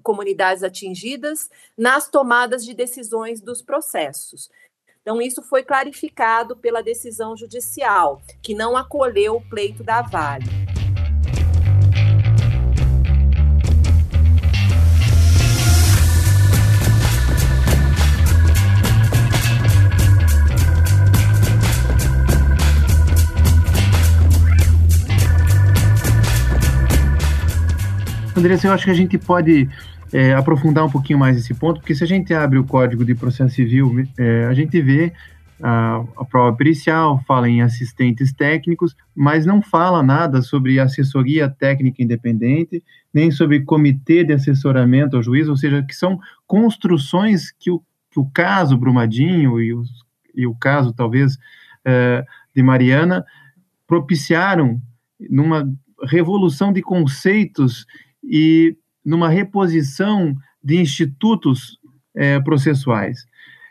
comunidades 0.02 0.62
atingidas 0.62 1.48
nas 1.76 2.08
tomadas 2.08 2.64
de 2.64 2.74
decisões 2.74 3.40
dos 3.40 3.62
processos. 3.62 4.50
Então, 5.02 5.20
isso 5.20 5.42
foi 5.42 5.62
clarificado 5.62 6.56
pela 6.56 6.82
decisão 6.82 7.36
judicial, 7.36 8.22
que 8.42 8.54
não 8.54 8.74
acolheu 8.74 9.36
o 9.36 9.48
pleito 9.50 9.84
da 9.84 10.00
Vale. 10.00 10.73
Andressa, 28.36 28.66
eu 28.66 28.72
acho 28.72 28.84
que 28.84 28.90
a 28.90 28.94
gente 28.94 29.16
pode 29.16 29.68
é, 30.12 30.34
aprofundar 30.34 30.84
um 30.84 30.90
pouquinho 30.90 31.18
mais 31.18 31.36
esse 31.36 31.54
ponto, 31.54 31.80
porque 31.80 31.94
se 31.94 32.02
a 32.02 32.06
gente 32.06 32.34
abre 32.34 32.58
o 32.58 32.64
Código 32.64 33.04
de 33.04 33.14
Processo 33.14 33.54
Civil, 33.54 34.06
é, 34.18 34.46
a 34.46 34.54
gente 34.54 34.80
vê 34.80 35.12
a, 35.62 36.04
a, 36.16 36.24
prova 36.24 36.56
pericial, 36.56 37.22
fala 37.26 37.48
em 37.48 37.62
assistentes 37.62 38.32
técnicos, 38.32 38.96
mas 39.14 39.46
não 39.46 39.62
fala 39.62 40.02
nada 40.02 40.42
sobre 40.42 40.80
assessoria 40.80 41.48
técnica 41.48 42.02
independente, 42.02 42.82
nem 43.12 43.30
sobre 43.30 43.60
comitê 43.60 44.24
de 44.24 44.32
assessoramento 44.32 45.16
ao 45.16 45.22
juiz, 45.22 45.48
ou 45.48 45.56
seja, 45.56 45.82
que 45.82 45.94
são 45.94 46.18
construções 46.46 47.52
que 47.52 47.70
o, 47.70 47.80
que 48.10 48.18
o 48.18 48.26
caso 48.26 48.76
Brumadinho 48.76 49.60
e, 49.60 49.72
os, 49.72 49.88
e 50.34 50.46
o 50.46 50.54
caso, 50.54 50.92
talvez, 50.92 51.38
é, 51.84 52.24
de 52.54 52.62
Mariana 52.62 53.24
propiciaram 53.86 54.80
numa 55.30 55.68
revolução 56.08 56.72
de 56.72 56.82
conceitos 56.82 57.86
e 58.28 58.76
numa 59.04 59.28
reposição 59.28 60.34
de 60.62 60.80
institutos 60.80 61.78
é, 62.14 62.40
processuais. 62.40 63.26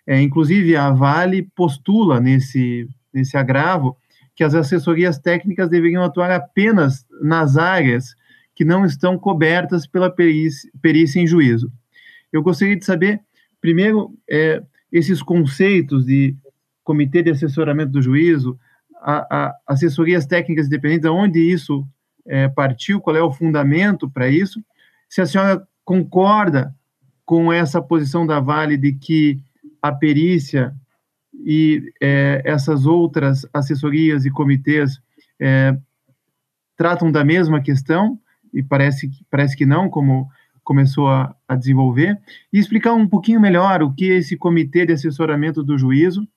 É, 0.05 0.21
inclusive, 0.21 0.75
a 0.75 0.91
Vale 0.91 1.49
postula 1.55 2.19
nesse, 2.19 2.87
nesse 3.13 3.37
agravo 3.37 3.97
que 4.35 4.43
as 4.43 4.53
assessorias 4.53 5.17
técnicas 5.17 5.69
deveriam 5.69 6.03
atuar 6.03 6.31
apenas 6.31 7.05
nas 7.21 7.57
áreas 7.57 8.15
que 8.55 8.65
não 8.65 8.85
estão 8.85 9.17
cobertas 9.17 9.87
pela 9.87 10.09
perícia, 10.09 10.69
perícia 10.81 11.19
em 11.19 11.27
juízo. 11.27 11.71
Eu 12.31 12.43
gostaria 12.43 12.75
de 12.75 12.85
saber, 12.85 13.21
primeiro, 13.61 14.13
é, 14.29 14.61
esses 14.91 15.21
conceitos 15.21 16.05
de 16.05 16.35
comitê 16.83 17.23
de 17.23 17.31
assessoramento 17.31 17.91
do 17.91 18.01
juízo, 18.01 18.59
a, 19.01 19.47
a 19.47 19.55
assessorias 19.67 20.25
técnicas 20.25 20.67
independentes, 20.67 21.09
onde 21.09 21.39
isso 21.39 21.87
é, 22.25 22.47
partiu, 22.47 23.01
qual 23.01 23.15
é 23.15 23.21
o 23.21 23.31
fundamento 23.31 24.09
para 24.09 24.27
isso, 24.27 24.63
se 25.09 25.21
a 25.21 25.25
senhora 25.25 25.67
concorda 25.83 26.73
com 27.25 27.51
essa 27.51 27.81
posição 27.81 28.25
da 28.25 28.39
Vale 28.39 28.77
de 28.77 28.93
que 28.93 29.39
a 29.81 29.91
perícia 29.91 30.73
e 31.45 31.91
é, 32.01 32.41
essas 32.45 32.85
outras 32.85 33.45
assessorias 33.53 34.25
e 34.25 34.31
comitês 34.31 34.99
é, 35.39 35.77
tratam 36.77 37.11
da 37.11 37.23
mesma 37.23 37.61
questão, 37.61 38.19
e 38.53 38.61
parece, 38.61 39.09
parece 39.29 39.57
que 39.57 39.65
não, 39.65 39.89
como 39.89 40.29
começou 40.63 41.09
a, 41.09 41.35
a, 41.47 41.55
desenvolver, 41.55 42.17
e 42.51 42.59
explicar 42.59 42.93
um 42.93 43.07
pouquinho 43.07 43.41
melhor 43.41 43.83
o 43.83 43.93
que 43.93 44.11
é 44.11 44.15
esse 44.15 44.37
comitê 44.37 44.85
de 44.85 44.93
assessoramento 44.93 45.61
do 45.63 45.77
juízo 45.77 46.27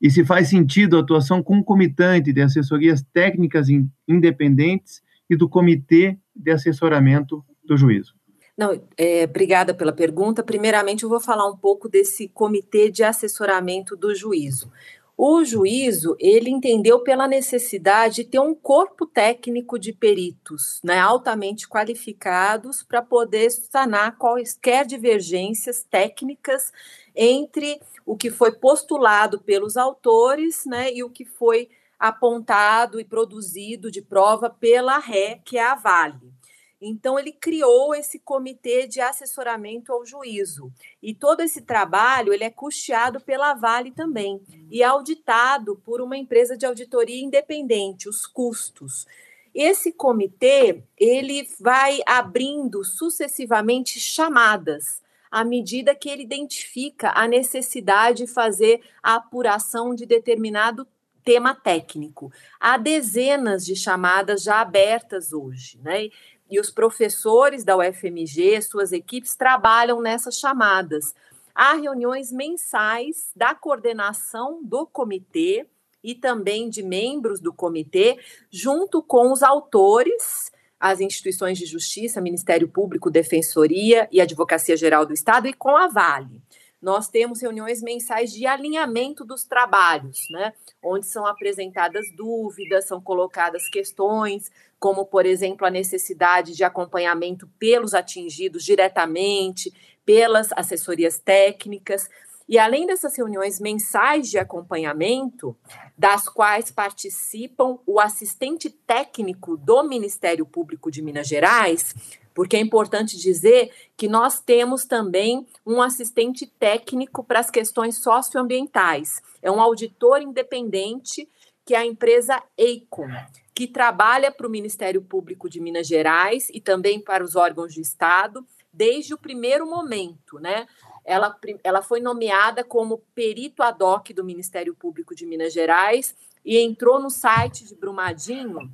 e 0.00 0.10
se 0.10 0.24
faz 0.24 0.48
sentido 0.48 0.96
a 0.96 1.00
atuação 1.00 1.40
concomitante 1.42 2.32
de 2.32 2.42
assessorias 2.42 3.02
técnicas 3.12 3.68
in, 3.68 3.88
independentes 4.08 5.00
e 5.28 5.36
do 5.36 5.48
Comitê 5.48 6.18
de 6.34 6.50
Assessoramento 6.50 7.44
do 7.64 7.76
Juízo. 7.76 8.14
Não, 8.56 8.80
é, 8.98 9.24
obrigada 9.24 9.72
pela 9.72 9.92
pergunta. 9.92 10.42
Primeiramente, 10.42 11.04
eu 11.04 11.08
vou 11.08 11.20
falar 11.20 11.48
um 11.48 11.56
pouco 11.56 11.88
desse 11.88 12.28
Comitê 12.28 12.90
de 12.90 13.02
Assessoramento 13.02 13.96
do 13.96 14.14
Juízo. 14.14 14.70
O 15.16 15.44
juízo, 15.44 16.16
ele 16.18 16.50
entendeu 16.50 17.00
pela 17.00 17.28
necessidade 17.28 18.16
de 18.16 18.24
ter 18.24 18.40
um 18.40 18.54
corpo 18.54 19.06
técnico 19.06 19.78
de 19.78 19.92
peritos, 19.92 20.80
né, 20.82 20.98
altamente 20.98 21.68
qualificados 21.68 22.82
para 22.82 23.02
poder 23.02 23.50
sanar 23.50 24.16
quaisquer 24.16 24.86
divergências 24.86 25.84
técnicas 25.84 26.72
entre 27.14 27.78
o 28.06 28.16
que 28.16 28.30
foi 28.30 28.52
postulado 28.52 29.38
pelos 29.38 29.76
autores, 29.76 30.64
né, 30.66 30.92
e 30.92 31.04
o 31.04 31.10
que 31.10 31.24
foi 31.24 31.68
apontado 32.02 32.98
e 32.98 33.04
produzido 33.04 33.88
de 33.88 34.02
prova 34.02 34.50
pela 34.50 34.98
RÉ, 34.98 35.40
que 35.44 35.56
é 35.56 35.62
a 35.62 35.76
Vale. 35.76 36.32
Então, 36.80 37.16
ele 37.16 37.30
criou 37.30 37.94
esse 37.94 38.18
comitê 38.18 38.88
de 38.88 39.00
assessoramento 39.00 39.92
ao 39.92 40.04
juízo. 40.04 40.72
E 41.00 41.14
todo 41.14 41.42
esse 41.42 41.62
trabalho 41.62 42.32
ele 42.32 42.42
é 42.42 42.50
custeado 42.50 43.20
pela 43.20 43.54
Vale 43.54 43.92
também 43.92 44.42
e 44.68 44.82
é 44.82 44.84
auditado 44.84 45.80
por 45.84 46.00
uma 46.00 46.16
empresa 46.16 46.56
de 46.56 46.66
auditoria 46.66 47.22
independente, 47.22 48.08
os 48.08 48.26
custos. 48.26 49.06
Esse 49.54 49.92
comitê 49.92 50.82
ele 50.98 51.48
vai 51.60 52.00
abrindo 52.04 52.82
sucessivamente 52.82 54.00
chamadas 54.00 55.00
à 55.30 55.44
medida 55.44 55.94
que 55.94 56.10
ele 56.10 56.24
identifica 56.24 57.12
a 57.14 57.28
necessidade 57.28 58.26
de 58.26 58.26
fazer 58.26 58.82
a 59.00 59.14
apuração 59.14 59.94
de 59.94 60.04
determinado 60.04 60.84
tema 61.24 61.54
técnico. 61.54 62.32
Há 62.58 62.76
dezenas 62.76 63.64
de 63.64 63.76
chamadas 63.76 64.42
já 64.42 64.60
abertas 64.60 65.32
hoje, 65.32 65.78
né? 65.82 66.08
e 66.52 66.60
os 66.60 66.68
professores 66.68 67.64
da 67.64 67.78
UFMG, 67.78 68.60
suas 68.60 68.92
equipes, 68.92 69.34
trabalham 69.34 70.02
nessas 70.02 70.38
chamadas. 70.38 71.14
Há 71.54 71.72
reuniões 71.72 72.30
mensais 72.30 73.32
da 73.34 73.54
coordenação 73.54 74.62
do 74.62 74.86
comitê 74.86 75.66
e 76.04 76.14
também 76.14 76.68
de 76.68 76.82
membros 76.82 77.40
do 77.40 77.54
comitê, 77.54 78.18
junto 78.50 79.02
com 79.02 79.32
os 79.32 79.42
autores, 79.42 80.52
as 80.78 81.00
instituições 81.00 81.56
de 81.56 81.64
justiça, 81.64 82.20
Ministério 82.20 82.68
Público, 82.68 83.10
Defensoria 83.10 84.06
e 84.12 84.20
Advocacia 84.20 84.76
Geral 84.76 85.06
do 85.06 85.14
Estado 85.14 85.48
e 85.48 85.54
com 85.54 85.74
a 85.74 85.88
Vale. 85.88 86.42
Nós 86.82 87.08
temos 87.08 87.40
reuniões 87.40 87.80
mensais 87.80 88.32
de 88.32 88.44
alinhamento 88.44 89.24
dos 89.24 89.44
trabalhos, 89.44 90.26
né? 90.30 90.52
Onde 90.82 91.06
são 91.06 91.24
apresentadas 91.24 92.04
dúvidas, 92.16 92.86
são 92.86 93.00
colocadas 93.00 93.68
questões, 93.68 94.50
como, 94.80 95.06
por 95.06 95.24
exemplo, 95.24 95.64
a 95.64 95.70
necessidade 95.70 96.56
de 96.56 96.64
acompanhamento 96.64 97.48
pelos 97.56 97.94
atingidos 97.94 98.64
diretamente, 98.64 99.72
pelas 100.04 100.50
assessorias 100.56 101.20
técnicas. 101.20 102.10
E 102.48 102.58
além 102.58 102.84
dessas 102.84 103.16
reuniões 103.16 103.60
mensais 103.60 104.28
de 104.28 104.36
acompanhamento, 104.36 105.56
das 105.96 106.28
quais 106.28 106.72
participam 106.72 107.78
o 107.86 108.00
assistente 108.00 108.68
técnico 108.68 109.56
do 109.56 109.84
Ministério 109.84 110.44
Público 110.44 110.90
de 110.90 111.00
Minas 111.00 111.28
Gerais, 111.28 111.94
porque 112.34 112.56
é 112.56 112.60
importante 112.60 113.18
dizer 113.18 113.70
que 113.96 114.08
nós 114.08 114.40
temos 114.40 114.84
também 114.84 115.46
um 115.66 115.80
assistente 115.82 116.46
técnico 116.46 117.22
para 117.22 117.40
as 117.40 117.50
questões 117.50 117.98
socioambientais. 117.98 119.22
É 119.40 119.50
um 119.50 119.60
auditor 119.60 120.20
independente 120.22 121.28
que 121.64 121.74
é 121.74 121.78
a 121.78 121.86
empresa 121.86 122.42
Eicon, 122.56 123.08
que 123.54 123.66
trabalha 123.66 124.32
para 124.32 124.46
o 124.46 124.50
Ministério 124.50 125.02
Público 125.02 125.48
de 125.48 125.60
Minas 125.60 125.86
Gerais 125.86 126.48
e 126.52 126.60
também 126.60 127.00
para 127.00 127.22
os 127.22 127.36
órgãos 127.36 127.72
de 127.72 127.80
Estado 127.80 128.44
desde 128.72 129.12
o 129.12 129.18
primeiro 129.18 129.68
momento, 129.68 130.38
né? 130.38 130.66
Ela, 131.04 131.36
ela 131.62 131.82
foi 131.82 132.00
nomeada 132.00 132.64
como 132.64 132.98
perito 133.14 133.62
ad 133.62 133.82
hoc 133.82 134.12
do 134.14 134.24
Ministério 134.24 134.74
Público 134.74 135.14
de 135.14 135.26
Minas 135.26 135.52
Gerais 135.52 136.16
e 136.44 136.58
entrou 136.58 137.00
no 137.00 137.10
site 137.10 137.64
de 137.64 137.74
Brumadinho 137.74 138.70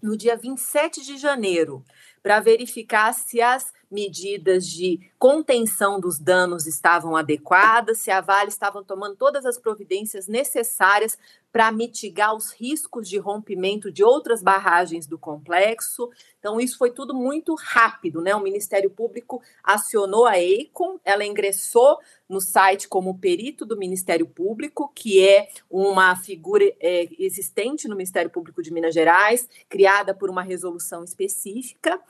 no 0.00 0.16
dia 0.16 0.36
27 0.36 1.02
de 1.02 1.16
janeiro 1.16 1.84
para 2.22 2.40
verificar 2.40 3.12
se 3.12 3.40
as 3.40 3.72
medidas 3.90 4.66
de 4.66 5.10
contenção 5.18 5.98
dos 5.98 6.18
danos 6.18 6.66
estavam 6.66 7.16
adequadas, 7.16 7.98
se 7.98 8.10
a 8.10 8.20
Vale 8.20 8.48
estava 8.48 8.84
tomando 8.84 9.16
todas 9.16 9.44
as 9.44 9.58
providências 9.58 10.28
necessárias 10.28 11.18
para 11.52 11.72
mitigar 11.72 12.34
os 12.34 12.52
riscos 12.52 13.08
de 13.08 13.18
rompimento 13.18 13.90
de 13.90 14.04
outras 14.04 14.42
barragens 14.42 15.06
do 15.06 15.18
complexo. 15.18 16.08
Então, 16.38 16.60
isso 16.60 16.78
foi 16.78 16.90
tudo 16.90 17.14
muito 17.14 17.54
rápido, 17.54 18.20
né? 18.20 18.34
O 18.34 18.40
Ministério 18.40 18.90
Público 18.90 19.42
acionou 19.62 20.26
a 20.26 20.38
EICOM, 20.38 20.98
ela 21.04 21.24
ingressou 21.24 21.98
no 22.28 22.40
site 22.40 22.88
como 22.88 23.18
perito 23.18 23.66
do 23.66 23.76
Ministério 23.76 24.26
Público, 24.26 24.92
que 24.94 25.26
é 25.26 25.48
uma 25.68 26.14
figura 26.16 26.64
é, 26.80 27.08
existente 27.18 27.88
no 27.88 27.96
Ministério 27.96 28.30
Público 28.30 28.62
de 28.62 28.72
Minas 28.72 28.94
Gerais, 28.94 29.48
criada 29.68 30.14
por 30.14 30.30
uma 30.30 30.42
resolução 30.42 31.02
específica 31.02 32.00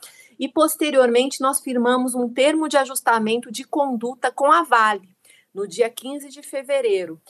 e 0.41 0.47
posteriormente 0.47 1.39
nós 1.39 1.59
firmamos 1.59 2.15
um 2.15 2.27
termo 2.27 2.67
de 2.67 2.75
ajustamento 2.75 3.51
de 3.51 3.63
conduta 3.63 4.31
com 4.31 4.51
a 4.51 4.63
Vale 4.63 5.07
no 5.53 5.67
dia 5.67 5.89
15 5.89 6.29
de 6.29 6.41
fevereiro. 6.41 7.21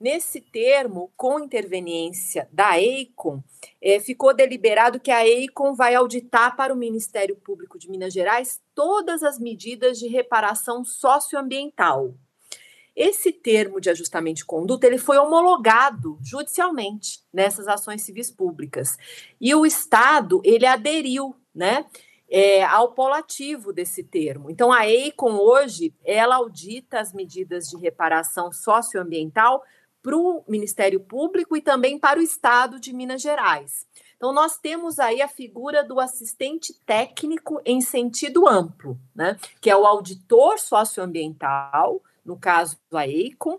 Nesse 0.00 0.40
termo, 0.40 1.12
com 1.16 1.40
interveniência 1.40 2.48
da 2.52 2.80
EICOM, 2.80 3.42
é, 3.82 3.98
ficou 3.98 4.32
deliberado 4.32 5.00
que 5.00 5.10
a 5.10 5.26
EICOM 5.26 5.74
vai 5.74 5.96
auditar 5.96 6.54
para 6.54 6.72
o 6.72 6.76
Ministério 6.76 7.34
Público 7.34 7.76
de 7.76 7.90
Minas 7.90 8.12
Gerais 8.12 8.60
todas 8.76 9.24
as 9.24 9.40
medidas 9.40 9.98
de 9.98 10.06
reparação 10.06 10.84
socioambiental. 10.84 12.14
Esse 12.94 13.32
termo 13.32 13.80
de 13.80 13.90
ajustamento 13.90 14.38
de 14.38 14.44
conduta 14.44 14.86
ele 14.86 14.98
foi 14.98 15.18
homologado 15.18 16.16
judicialmente 16.22 17.24
nessas 17.32 17.66
ações 17.66 18.02
civis 18.02 18.30
públicas 18.30 18.96
e 19.40 19.52
o 19.52 19.66
Estado 19.66 20.40
ele 20.44 20.66
aderiu, 20.66 21.34
né? 21.52 21.84
é, 22.28 22.62
ao 22.62 22.92
polo 22.92 23.14
ativo 23.14 23.72
desse 23.72 24.04
termo. 24.04 24.50
Então, 24.50 24.70
a 24.72 24.86
EICOM 24.86 25.38
hoje, 25.38 25.94
ela 26.04 26.36
audita 26.36 27.00
as 27.00 27.12
medidas 27.12 27.68
de 27.68 27.76
reparação 27.78 28.52
socioambiental 28.52 29.64
para 30.08 30.16
o 30.16 30.42
Ministério 30.48 31.00
Público 31.00 31.54
e 31.54 31.60
também 31.60 31.98
para 31.98 32.18
o 32.18 32.22
Estado 32.22 32.80
de 32.80 32.94
Minas 32.94 33.20
Gerais. 33.20 33.86
Então, 34.16 34.32
nós 34.32 34.56
temos 34.56 34.98
aí 34.98 35.20
a 35.20 35.28
figura 35.28 35.84
do 35.84 36.00
assistente 36.00 36.72
técnico 36.86 37.60
em 37.62 37.82
sentido 37.82 38.48
amplo, 38.48 38.98
né? 39.14 39.36
Que 39.60 39.68
é 39.68 39.76
o 39.76 39.84
auditor 39.84 40.58
socioambiental, 40.58 42.02
no 42.24 42.38
caso 42.38 42.78
a 42.90 43.06
EICOM, 43.06 43.58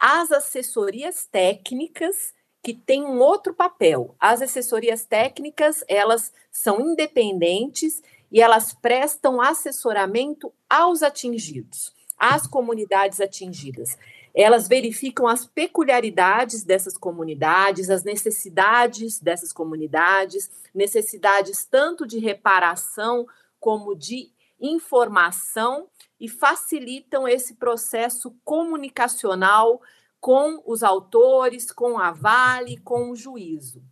as 0.00 0.32
assessorias 0.32 1.26
técnicas 1.26 2.32
que 2.62 2.72
tem 2.72 3.04
um 3.04 3.18
outro 3.18 3.52
papel. 3.52 4.16
As 4.18 4.40
assessorias 4.40 5.04
técnicas, 5.04 5.84
elas 5.86 6.32
são 6.50 6.80
independentes 6.80 8.02
e 8.30 8.40
elas 8.40 8.72
prestam 8.72 9.42
assessoramento 9.42 10.50
aos 10.70 11.02
atingidos, 11.02 11.92
às 12.22 12.46
comunidades 12.46 13.20
atingidas. 13.20 13.98
Elas 14.32 14.68
verificam 14.68 15.26
as 15.26 15.44
peculiaridades 15.44 16.62
dessas 16.62 16.96
comunidades, 16.96 17.90
as 17.90 18.04
necessidades 18.04 19.18
dessas 19.18 19.52
comunidades, 19.52 20.48
necessidades 20.72 21.64
tanto 21.64 22.06
de 22.06 22.20
reparação 22.20 23.26
como 23.58 23.96
de 23.96 24.30
informação 24.60 25.88
e 26.20 26.28
facilitam 26.28 27.26
esse 27.26 27.56
processo 27.56 28.32
comunicacional 28.44 29.82
com 30.20 30.62
os 30.64 30.84
autores, 30.84 31.72
com 31.72 31.98
a 31.98 32.12
Vale, 32.12 32.78
com 32.78 33.10
o 33.10 33.16
juízo. 33.16 33.82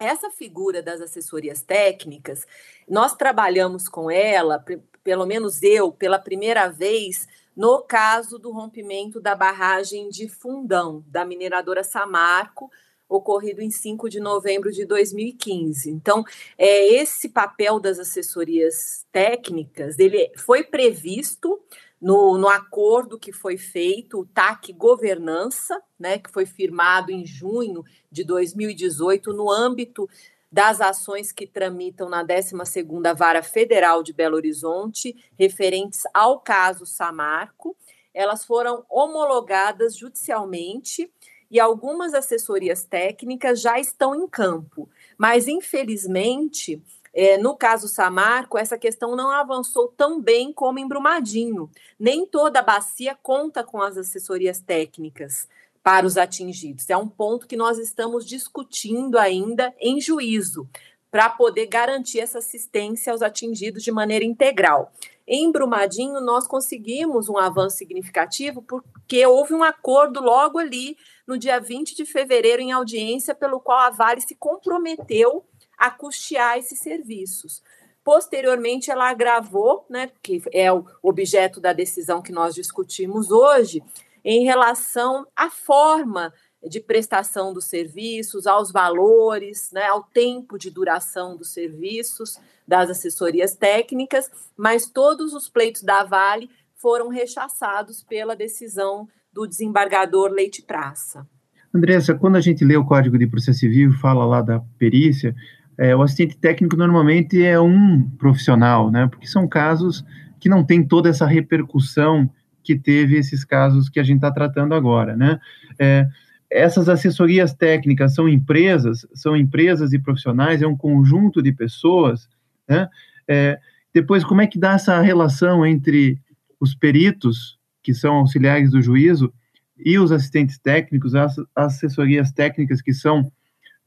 Essa 0.00 0.28
figura 0.30 0.82
das 0.82 1.00
assessorias 1.00 1.62
técnicas, 1.62 2.44
nós 2.88 3.14
trabalhamos 3.14 3.88
com 3.88 4.10
ela, 4.10 4.64
pelo 5.04 5.26
menos 5.26 5.62
eu, 5.62 5.92
pela 5.92 6.18
primeira 6.18 6.68
vez, 6.68 7.28
no 7.56 7.82
caso 7.82 8.38
do 8.38 8.50
rompimento 8.50 9.20
da 9.20 9.34
barragem 9.34 10.08
de 10.08 10.28
Fundão, 10.28 11.04
da 11.08 11.24
mineradora 11.24 11.84
Samarco, 11.84 12.70
ocorrido 13.08 13.60
em 13.60 13.70
5 13.70 14.08
de 14.08 14.20
novembro 14.20 14.70
de 14.70 14.84
2015. 14.84 15.90
Então, 15.90 16.24
é, 16.56 16.94
esse 16.94 17.28
papel 17.28 17.80
das 17.80 17.98
assessorias 17.98 19.04
técnicas, 19.10 19.98
ele 19.98 20.30
foi 20.36 20.62
previsto 20.62 21.60
no, 22.00 22.38
no 22.38 22.48
acordo 22.48 23.18
que 23.18 23.32
foi 23.32 23.58
feito, 23.58 24.20
o 24.20 24.26
TAC 24.26 24.72
Governança, 24.72 25.82
né, 25.98 26.18
que 26.18 26.30
foi 26.30 26.46
firmado 26.46 27.10
em 27.10 27.26
junho 27.26 27.84
de 28.10 28.24
2018, 28.24 29.32
no 29.34 29.50
âmbito 29.50 30.08
das 30.50 30.80
ações 30.80 31.30
que 31.32 31.46
tramitam 31.46 32.08
na 32.08 32.24
12ª 32.24 33.14
Vara 33.14 33.42
Federal 33.42 34.02
de 34.02 34.12
Belo 34.12 34.36
Horizonte, 34.36 35.14
referentes 35.38 36.02
ao 36.12 36.40
caso 36.40 36.84
Samarco, 36.84 37.76
elas 38.12 38.44
foram 38.44 38.84
homologadas 38.88 39.96
judicialmente 39.96 41.10
e 41.50 41.60
algumas 41.60 42.14
assessorias 42.14 42.84
técnicas 42.84 43.60
já 43.60 43.78
estão 43.78 44.14
em 44.14 44.26
campo, 44.28 44.88
mas 45.16 45.46
infelizmente 45.46 46.82
é, 47.12 47.36
no 47.36 47.56
caso 47.56 47.88
Samarco, 47.88 48.56
essa 48.56 48.78
questão 48.78 49.16
não 49.16 49.30
avançou 49.30 49.88
tão 49.88 50.20
bem 50.20 50.52
como 50.52 50.78
em 50.78 50.86
Brumadinho. 50.86 51.68
Nem 51.98 52.24
toda 52.24 52.60
a 52.60 52.62
bacia 52.62 53.16
conta 53.20 53.64
com 53.64 53.82
as 53.82 53.96
assessorias 53.96 54.60
técnicas 54.60 55.48
para 55.82 56.06
os 56.06 56.16
atingidos. 56.16 56.88
É 56.90 56.96
um 56.96 57.08
ponto 57.08 57.46
que 57.46 57.56
nós 57.56 57.78
estamos 57.78 58.26
discutindo 58.26 59.18
ainda 59.18 59.74
em 59.80 60.00
juízo, 60.00 60.68
para 61.10 61.28
poder 61.28 61.66
garantir 61.66 62.20
essa 62.20 62.38
assistência 62.38 63.12
aos 63.12 63.20
atingidos 63.20 63.82
de 63.82 63.90
maneira 63.90 64.24
integral. 64.24 64.92
Em 65.26 65.50
Brumadinho, 65.50 66.20
nós 66.20 66.46
conseguimos 66.46 67.28
um 67.28 67.36
avanço 67.36 67.78
significativo 67.78 68.62
porque 68.62 69.26
houve 69.26 69.54
um 69.54 69.62
acordo 69.62 70.20
logo 70.20 70.58
ali 70.58 70.96
no 71.26 71.38
dia 71.38 71.60
20 71.60 71.96
de 71.96 72.04
fevereiro 72.04 72.62
em 72.62 72.72
audiência, 72.72 73.34
pelo 73.34 73.60
qual 73.60 73.78
a 73.78 73.90
Vale 73.90 74.20
se 74.20 74.34
comprometeu 74.34 75.44
a 75.76 75.90
custear 75.90 76.58
esses 76.58 76.78
serviços. 76.80 77.62
Posteriormente, 78.02 78.90
ela 78.90 79.08
agravou, 79.08 79.84
né, 79.88 80.10
que 80.22 80.42
é 80.52 80.72
o 80.72 80.84
objeto 81.02 81.60
da 81.60 81.72
decisão 81.72 82.22
que 82.22 82.32
nós 82.32 82.54
discutimos 82.54 83.30
hoje, 83.30 83.82
em 84.24 84.44
relação 84.44 85.26
à 85.36 85.50
forma 85.50 86.32
de 86.62 86.80
prestação 86.80 87.54
dos 87.54 87.64
serviços, 87.64 88.46
aos 88.46 88.70
valores, 88.70 89.70
né, 89.72 89.86
ao 89.86 90.02
tempo 90.02 90.58
de 90.58 90.70
duração 90.70 91.36
dos 91.36 91.52
serviços, 91.52 92.38
das 92.68 92.90
assessorias 92.90 93.54
técnicas, 93.54 94.30
mas 94.56 94.86
todos 94.86 95.32
os 95.32 95.48
pleitos 95.48 95.82
da 95.82 96.04
Vale 96.04 96.50
foram 96.76 97.08
rechaçados 97.08 98.02
pela 98.02 98.36
decisão 98.36 99.08
do 99.32 99.46
desembargador 99.46 100.30
Leite 100.30 100.62
Praça. 100.62 101.26
Andressa, 101.72 102.14
quando 102.14 102.36
a 102.36 102.40
gente 102.40 102.64
lê 102.64 102.76
o 102.76 102.84
Código 102.84 103.16
de 103.16 103.26
Processo 103.26 103.60
Civil 103.60 103.92
fala 103.92 104.24
lá 104.24 104.42
da 104.42 104.60
perícia, 104.78 105.34
é, 105.78 105.94
o 105.94 106.02
assistente 106.02 106.36
técnico 106.36 106.76
normalmente 106.76 107.42
é 107.42 107.58
um 107.60 108.02
profissional, 108.18 108.90
né? 108.90 109.06
Porque 109.06 109.26
são 109.26 109.48
casos 109.48 110.04
que 110.38 110.48
não 110.48 110.64
tem 110.64 110.86
toda 110.86 111.08
essa 111.08 111.26
repercussão 111.26 112.28
que 112.62 112.78
teve 112.78 113.16
esses 113.16 113.44
casos 113.44 113.88
que 113.88 114.00
a 114.00 114.02
gente 114.02 114.16
está 114.16 114.30
tratando 114.30 114.74
agora, 114.74 115.16
né? 115.16 115.38
É, 115.78 116.06
essas 116.50 116.88
assessorias 116.88 117.54
técnicas 117.54 118.14
são 118.14 118.28
empresas, 118.28 119.06
são 119.14 119.36
empresas 119.36 119.92
e 119.92 119.98
profissionais, 119.98 120.62
é 120.62 120.66
um 120.66 120.76
conjunto 120.76 121.40
de 121.40 121.52
pessoas, 121.52 122.28
né? 122.68 122.88
É, 123.28 123.58
depois, 123.94 124.24
como 124.24 124.40
é 124.40 124.46
que 124.46 124.58
dá 124.58 124.72
essa 124.72 125.00
relação 125.00 125.64
entre 125.64 126.18
os 126.58 126.74
peritos, 126.74 127.58
que 127.82 127.94
são 127.94 128.16
auxiliares 128.16 128.70
do 128.70 128.82
juízo, 128.82 129.32
e 129.78 129.98
os 129.98 130.12
assistentes 130.12 130.58
técnicos, 130.58 131.14
as 131.14 131.36
assessorias 131.54 132.32
técnicas, 132.32 132.82
que 132.82 132.92
são 132.92 133.30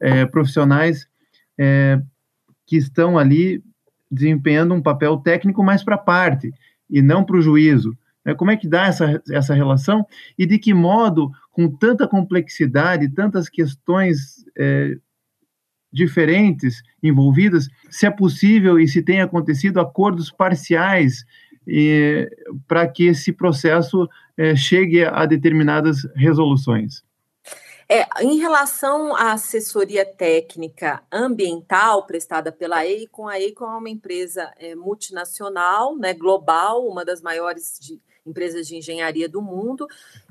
é, 0.00 0.26
profissionais 0.26 1.06
é, 1.56 2.00
que 2.66 2.76
estão 2.76 3.16
ali 3.16 3.62
desempenhando 4.10 4.74
um 4.74 4.82
papel 4.82 5.16
técnico 5.18 5.62
mais 5.62 5.82
para 5.82 5.94
a 5.94 5.98
parte 5.98 6.52
e 6.88 7.00
não 7.00 7.24
para 7.24 7.36
o 7.36 7.42
juízo. 7.42 7.96
Né? 8.24 8.34
Como 8.34 8.50
é 8.50 8.56
que 8.56 8.68
dá 8.68 8.86
essa, 8.86 9.22
essa 9.30 9.54
relação 9.54 10.06
e 10.38 10.46
de 10.46 10.58
que 10.58 10.72
modo, 10.72 11.30
com 11.52 11.68
tanta 11.68 12.08
complexidade, 12.08 13.08
tantas 13.08 13.48
questões 13.48 14.44
é, 14.56 14.96
diferentes 15.92 16.82
envolvidas, 17.02 17.68
se 17.90 18.06
é 18.06 18.10
possível 18.10 18.80
e 18.80 18.88
se 18.88 19.02
tem 19.02 19.20
acontecido 19.20 19.78
acordos 19.80 20.30
parciais 20.30 21.24
para 22.66 22.86
que 22.86 23.06
esse 23.06 23.32
processo 23.32 24.08
é, 24.36 24.54
chegue 24.54 25.04
a 25.04 25.24
determinadas 25.24 26.04
resoluções. 26.14 27.02
É, 27.88 28.06
em 28.22 28.38
relação 28.38 29.14
à 29.14 29.32
assessoria 29.32 30.06
técnica 30.06 31.02
ambiental 31.12 32.06
prestada 32.06 32.50
pela 32.50 32.84
EICON, 32.84 33.28
a 33.28 33.38
EICON 33.38 33.66
é 33.66 33.76
uma 33.76 33.90
empresa 33.90 34.50
é, 34.58 34.74
multinacional, 34.74 35.94
né, 35.96 36.14
global, 36.14 36.86
uma 36.86 37.04
das 37.04 37.20
maiores 37.20 37.78
de, 37.78 38.00
empresas 38.26 38.66
de 38.66 38.76
engenharia 38.76 39.28
do 39.28 39.42
mundo, 39.42 39.86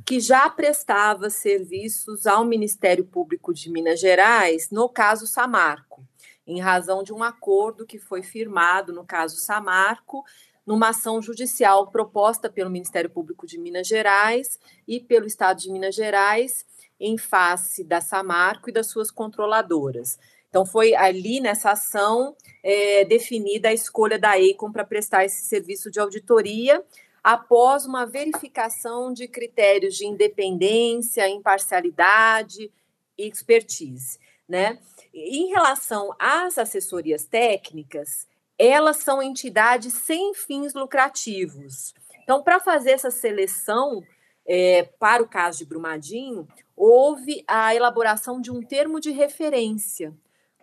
que 0.05 0.19
já 0.19 0.49
prestava 0.49 1.29
serviços 1.29 2.25
ao 2.25 2.43
Ministério 2.43 3.05
Público 3.05 3.53
de 3.53 3.69
Minas 3.69 3.99
Gerais 3.99 4.69
no 4.71 4.89
caso 4.89 5.27
Samarco, 5.27 6.03
em 6.45 6.59
razão 6.59 7.03
de 7.03 7.13
um 7.13 7.23
acordo 7.23 7.85
que 7.85 7.99
foi 7.99 8.21
firmado 8.21 8.91
no 8.91 9.05
caso 9.05 9.37
Samarco, 9.37 10.23
numa 10.65 10.89
ação 10.89 11.21
judicial 11.21 11.91
proposta 11.91 12.49
pelo 12.49 12.69
Ministério 12.69 13.09
Público 13.09 13.45
de 13.45 13.57
Minas 13.57 13.87
Gerais 13.87 14.59
e 14.87 14.99
pelo 14.99 15.27
Estado 15.27 15.59
de 15.59 15.71
Minas 15.71 15.93
Gerais 15.93 16.65
em 16.99 17.17
face 17.17 17.83
da 17.83 17.99
Samarco 17.99 18.69
e 18.69 18.73
das 18.73 18.87
suas 18.87 19.11
controladoras. 19.11 20.17
Então, 20.49 20.65
foi 20.65 20.93
ali 20.93 21.41
nessa 21.41 21.71
ação 21.71 22.35
é, 22.63 23.03
definida 23.05 23.69
a 23.69 23.73
escolha 23.73 24.19
da 24.19 24.39
EICOM 24.39 24.71
para 24.71 24.85
prestar 24.85 25.25
esse 25.25 25.45
serviço 25.47 25.89
de 25.89 25.99
auditoria, 25.99 26.83
após 27.23 27.85
uma 27.85 28.05
verificação 28.05 29.13
de 29.13 29.27
critérios 29.27 29.95
de 29.95 30.05
independência, 30.05 31.29
imparcialidade 31.29 32.71
e 33.17 33.27
expertise. 33.27 34.19
Né? 34.47 34.79
Em 35.13 35.47
relação 35.47 36.13
às 36.19 36.57
assessorias 36.57 37.25
técnicas, 37.25 38.27
elas 38.59 38.97
são 38.97 39.21
entidades 39.21 39.93
sem 39.93 40.33
fins 40.33 40.73
lucrativos. 40.73 41.93
Então, 42.23 42.43
para 42.43 42.59
fazer 42.59 42.91
essa 42.91 43.09
seleção 43.09 44.03
é, 44.45 44.83
para 44.99 45.23
o 45.23 45.27
caso 45.27 45.59
de 45.59 45.65
Brumadinho, 45.65 46.47
houve 46.75 47.43
a 47.47 47.73
elaboração 47.73 48.41
de 48.41 48.51
um 48.51 48.61
termo 48.61 48.99
de 48.99 49.11
referência 49.11 50.13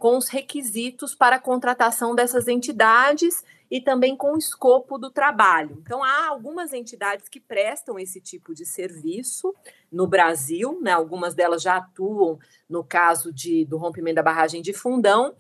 com 0.01 0.17
os 0.17 0.29
requisitos 0.29 1.15
para 1.15 1.37
a 1.37 1.39
contratação 1.39 2.15
dessas 2.15 2.49
entidades 2.49 3.45
e 3.71 3.83
também 3.83 4.17
com 4.17 4.33
o 4.33 4.39
escopo 4.39 4.97
do 4.97 5.11
trabalho. 5.11 5.77
Então, 5.83 6.03
há 6.03 6.27
algumas 6.27 6.73
entidades 6.73 7.29
que 7.29 7.39
prestam 7.39 7.99
esse 7.99 8.19
tipo 8.19 8.55
de 8.55 8.65
serviço 8.65 9.55
no 9.93 10.07
Brasil, 10.07 10.81
né? 10.81 10.91
algumas 10.91 11.35
delas 11.35 11.63
já 11.63 11.77
atuam 11.77 12.39
no 12.67 12.83
caso 12.83 13.31
de, 13.31 13.67
do 13.67 13.77
rompimento 13.77 14.17
da 14.17 14.23
barragem 14.23 14.63
de 14.63 14.73
Fundão, 14.73 15.37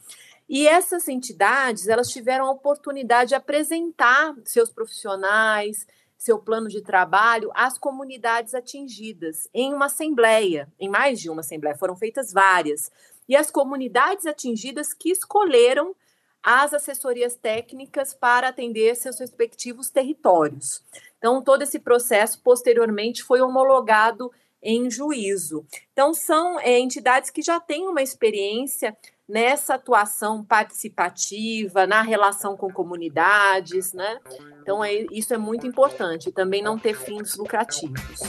e 0.46 0.68
essas 0.68 1.08
entidades 1.08 1.88
elas 1.88 2.08
tiveram 2.08 2.44
a 2.44 2.50
oportunidade 2.50 3.30
de 3.30 3.34
apresentar 3.36 4.34
seus 4.44 4.68
profissionais, 4.68 5.86
seu 6.20 6.38
plano 6.38 6.68
de 6.68 6.82
trabalho 6.82 7.50
às 7.54 7.78
comunidades 7.78 8.54
atingidas 8.54 9.48
em 9.54 9.72
uma 9.72 9.86
assembleia, 9.86 10.70
em 10.78 10.86
mais 10.86 11.18
de 11.18 11.30
uma 11.30 11.40
assembleia, 11.40 11.78
foram 11.78 11.96
feitas 11.96 12.30
várias. 12.30 12.92
E 13.30 13.36
as 13.36 13.48
comunidades 13.48 14.26
atingidas 14.26 14.92
que 14.92 15.08
escolheram 15.08 15.94
as 16.42 16.74
assessorias 16.74 17.36
técnicas 17.36 18.12
para 18.12 18.48
atender 18.48 18.96
seus 18.96 19.20
respectivos 19.20 19.88
territórios. 19.88 20.82
Então, 21.16 21.40
todo 21.40 21.62
esse 21.62 21.78
processo 21.78 22.42
posteriormente 22.42 23.22
foi 23.22 23.40
homologado 23.40 24.32
em 24.60 24.90
juízo. 24.90 25.64
Então, 25.92 26.12
são 26.12 26.58
é, 26.58 26.76
entidades 26.80 27.30
que 27.30 27.40
já 27.40 27.60
têm 27.60 27.86
uma 27.86 28.02
experiência 28.02 28.96
nessa 29.28 29.74
atuação 29.74 30.44
participativa, 30.44 31.86
na 31.86 32.02
relação 32.02 32.56
com 32.56 32.68
comunidades, 32.72 33.92
né? 33.92 34.18
Então, 34.60 34.82
é, 34.82 35.06
isso 35.12 35.32
é 35.32 35.38
muito 35.38 35.68
importante, 35.68 36.32
também 36.32 36.62
não 36.62 36.76
ter 36.76 36.94
fins 36.94 37.36
lucrativos. 37.36 38.20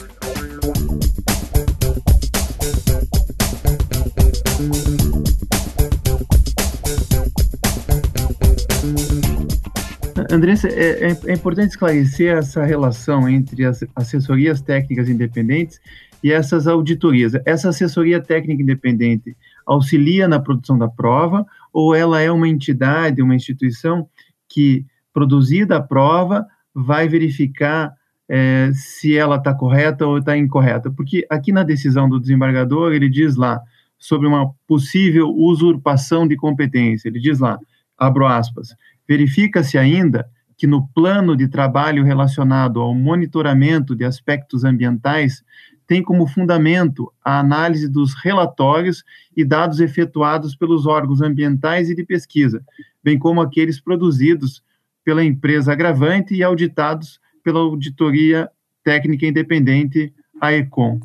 Andressa, 10.30 10.68
é, 10.68 11.10
é, 11.10 11.18
é, 11.26 11.32
importante 11.34 11.70
esclarecer 11.70 12.36
essa 12.36 12.64
relação 12.64 13.28
entre 13.28 13.64
as 13.64 13.84
assessorias 13.94 14.60
técnicas 14.60 15.08
independentes 15.08 15.80
e 16.22 16.32
essas 16.32 16.66
auditorias. 16.66 17.32
Essa 17.44 17.68
assessoria 17.68 18.20
técnica 18.20 18.62
independente 18.62 19.36
auxilia 19.66 20.26
na 20.26 20.40
produção 20.40 20.78
da 20.78 20.88
prova 20.88 21.44
ou 21.72 21.94
ela 21.94 22.20
é 22.20 22.30
uma 22.30 22.48
entidade, 22.48 23.22
uma 23.22 23.34
instituição 23.34 24.08
que, 24.48 24.86
produzida 25.12 25.76
a 25.76 25.82
prova, 25.82 26.46
vai 26.74 27.08
verificar 27.08 27.92
é, 28.28 28.70
se 28.72 29.16
ela 29.16 29.36
está 29.36 29.52
correta 29.52 30.06
ou 30.06 30.18
está 30.18 30.36
incorreta? 30.36 30.90
Porque 30.90 31.26
aqui 31.28 31.52
na 31.52 31.62
decisão 31.62 32.08
do 32.08 32.18
desembargador, 32.18 32.92
ele 32.92 33.08
diz 33.08 33.36
lá 33.36 33.60
sobre 34.02 34.26
uma 34.26 34.52
possível 34.66 35.32
usurpação 35.32 36.26
de 36.26 36.34
competência. 36.34 37.08
Ele 37.08 37.20
diz 37.20 37.38
lá, 37.38 37.56
abro 37.96 38.26
aspas, 38.26 38.74
verifica-se 39.08 39.78
ainda 39.78 40.28
que 40.58 40.66
no 40.66 40.88
plano 40.88 41.36
de 41.36 41.46
trabalho 41.46 42.02
relacionado 42.02 42.80
ao 42.80 42.92
monitoramento 42.92 43.94
de 43.94 44.04
aspectos 44.04 44.64
ambientais 44.64 45.44
tem 45.86 46.02
como 46.02 46.26
fundamento 46.26 47.12
a 47.24 47.38
análise 47.38 47.88
dos 47.88 48.12
relatórios 48.14 49.04
e 49.36 49.44
dados 49.44 49.78
efetuados 49.78 50.56
pelos 50.56 50.84
órgãos 50.84 51.20
ambientais 51.20 51.88
e 51.88 51.94
de 51.94 52.04
pesquisa, 52.04 52.60
bem 53.04 53.16
como 53.16 53.40
aqueles 53.40 53.80
produzidos 53.80 54.64
pela 55.04 55.22
empresa 55.22 55.72
agravante 55.72 56.34
e 56.34 56.42
auditados 56.42 57.20
pela 57.44 57.60
Auditoria 57.60 58.50
Técnica 58.82 59.26
Independente, 59.26 60.12
a 60.40 60.52
ECOM, 60.52 60.98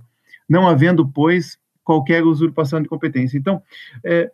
não 0.49 0.67
havendo, 0.67 1.07
pois, 1.07 1.59
qualquer 1.87 2.21
usurpação 2.25 2.81
de 2.81 2.89
competência. 2.89 3.37
Então, 3.37 3.63
é, 4.03 4.29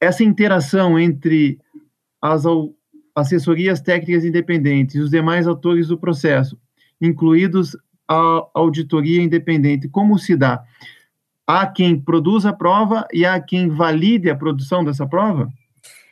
essa 0.00 0.24
interação 0.24 0.98
entre 0.98 1.60
as 2.20 2.42
assessorias 3.14 3.80
técnicas 3.80 4.24
independentes 4.24 4.96
e 4.96 4.98
os 4.98 5.10
demais 5.10 5.46
autores 5.46 5.86
do 5.86 5.96
processo, 5.96 6.58
incluídos 7.00 7.76
a 8.08 8.48
auditoria 8.52 9.22
independente, 9.22 9.88
como 9.88 10.18
se 10.18 10.34
dá? 10.34 10.64
Há 11.46 11.68
quem 11.68 12.00
produza 12.00 12.48
a 12.48 12.52
prova 12.52 13.06
e 13.12 13.24
há 13.24 13.38
quem 13.38 13.68
valide 13.68 14.28
a 14.28 14.34
produção 14.34 14.84
dessa 14.84 15.06
prova? 15.06 15.48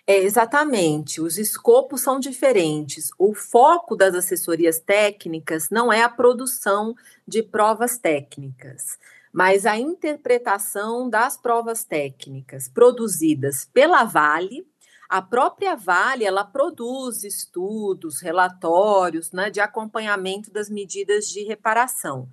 É, 0.06 0.18
exatamente, 0.18 1.20
os 1.20 1.37
escopos 1.37 2.00
são 2.00 2.20
diferentes. 2.20 3.11
O 3.18 3.35
foco 3.35 3.96
das 3.96 4.14
assessorias 4.14 4.78
técnicas 4.78 5.68
não 5.68 5.92
é 5.92 6.02
a 6.02 6.08
produção 6.08 6.94
de 7.26 7.42
provas 7.42 7.98
técnicas, 7.98 8.98
mas 9.33 9.64
a 9.64 9.79
interpretação 9.79 11.09
das 11.09 11.37
provas 11.37 11.85
técnicas 11.85 12.68
produzidas 12.68 13.64
pela 13.73 14.05
Vale, 14.05 14.66
a 15.09 15.23
própria 15.23 15.75
Vale 15.75 16.25
ela 16.25 16.45
produz 16.45 17.25
estudos, 17.25 18.21
relatórios 18.21 19.33
né, 19.33 19.51
de 19.51 19.61
acompanhamento 19.61 20.51
das 20.51 20.68
medidas 20.68 21.27
de 21.27 21.42
reparação. 21.45 22.29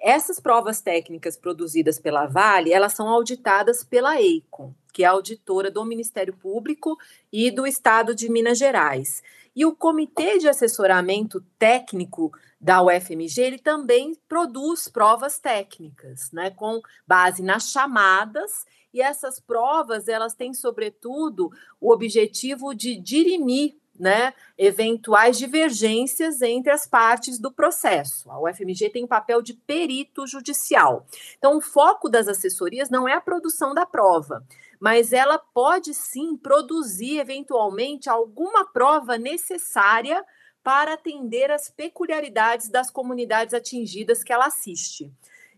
Essas 0.00 0.38
provas 0.38 0.80
técnicas 0.80 1.36
produzidas 1.36 1.98
pela 1.98 2.26
Vale, 2.26 2.72
elas 2.72 2.92
são 2.92 3.08
auditadas 3.08 3.82
pela 3.82 4.20
EICOM, 4.20 4.72
que 4.92 5.04
é 5.04 5.06
auditora 5.06 5.70
do 5.70 5.84
Ministério 5.84 6.32
Público 6.32 6.96
e 7.32 7.50
do 7.50 7.66
Estado 7.66 8.14
de 8.14 8.30
Minas 8.30 8.58
Gerais. 8.58 9.22
E 9.56 9.66
o 9.66 9.74
Comitê 9.74 10.38
de 10.38 10.48
Assessoramento 10.48 11.44
Técnico 11.58 12.32
da 12.60 12.82
UFMG, 12.82 13.40
ele 13.40 13.58
também 13.58 14.16
produz 14.28 14.88
provas 14.88 15.38
técnicas, 15.38 16.32
né, 16.32 16.50
com 16.50 16.80
base 17.06 17.42
nas 17.42 17.70
chamadas, 17.70 18.64
e 18.92 19.00
essas 19.00 19.38
provas, 19.38 20.08
elas 20.08 20.34
têm, 20.34 20.52
sobretudo, 20.52 21.50
o 21.80 21.92
objetivo 21.92 22.74
de 22.74 22.96
dirimir 22.96 23.76
né, 23.98 24.32
eventuais 24.56 25.36
divergências 25.36 26.40
entre 26.40 26.70
as 26.70 26.86
partes 26.86 27.38
do 27.38 27.52
processo. 27.52 28.30
A 28.30 28.40
UFMG 28.40 28.90
tem 28.90 29.04
o 29.04 29.08
papel 29.08 29.42
de 29.42 29.54
perito 29.54 30.26
judicial. 30.26 31.06
Então, 31.36 31.56
o 31.56 31.60
foco 31.60 32.08
das 32.08 32.28
assessorias 32.28 32.90
não 32.90 33.08
é 33.08 33.14
a 33.14 33.20
produção 33.20 33.74
da 33.74 33.84
prova, 33.84 34.44
mas 34.80 35.12
ela 35.12 35.38
pode 35.38 35.92
sim 35.94 36.36
produzir, 36.36 37.18
eventualmente, 37.18 38.08
alguma 38.08 38.64
prova 38.64 39.18
necessária 39.18 40.24
para 40.68 40.92
atender 40.92 41.50
às 41.50 41.70
peculiaridades 41.70 42.68
das 42.68 42.90
comunidades 42.90 43.54
atingidas 43.54 44.22
que 44.22 44.30
ela 44.30 44.48
assiste. 44.48 45.10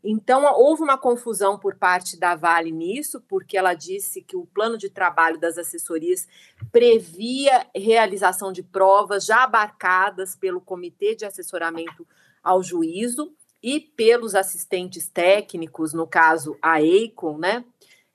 Então, 0.05 0.45
houve 0.55 0.85
uma 0.85 0.97
confusão 0.97 1.59
por 1.59 1.75
parte 1.75 2.17
da 2.17 2.37
Vale 2.37 2.71
nisso, 2.71 3.21
porque 3.29 3.59
ela 3.59 3.75
disse 3.75 4.23
que 4.23 4.37
o 4.37 4.47
plano 4.47 4.79
de 4.79 4.89
trabalho 4.89 5.37
das 5.37 5.59
assessorias 5.59 6.29
previa 6.71 7.67
realização 7.75 8.53
de 8.53 8.63
provas 8.63 9.25
já 9.25 9.43
abarcadas 9.43 10.37
pelo 10.37 10.61
Comitê 10.61 11.17
de 11.17 11.25
Assessoramento 11.25 12.07
ao 12.41 12.63
Juízo 12.63 13.33
e 13.61 13.81
pelos 13.81 14.37
assistentes 14.37 15.09
técnicos, 15.09 15.93
no 15.93 16.07
caso 16.07 16.57
a 16.63 16.81
EICON, 16.81 17.37
né, 17.37 17.65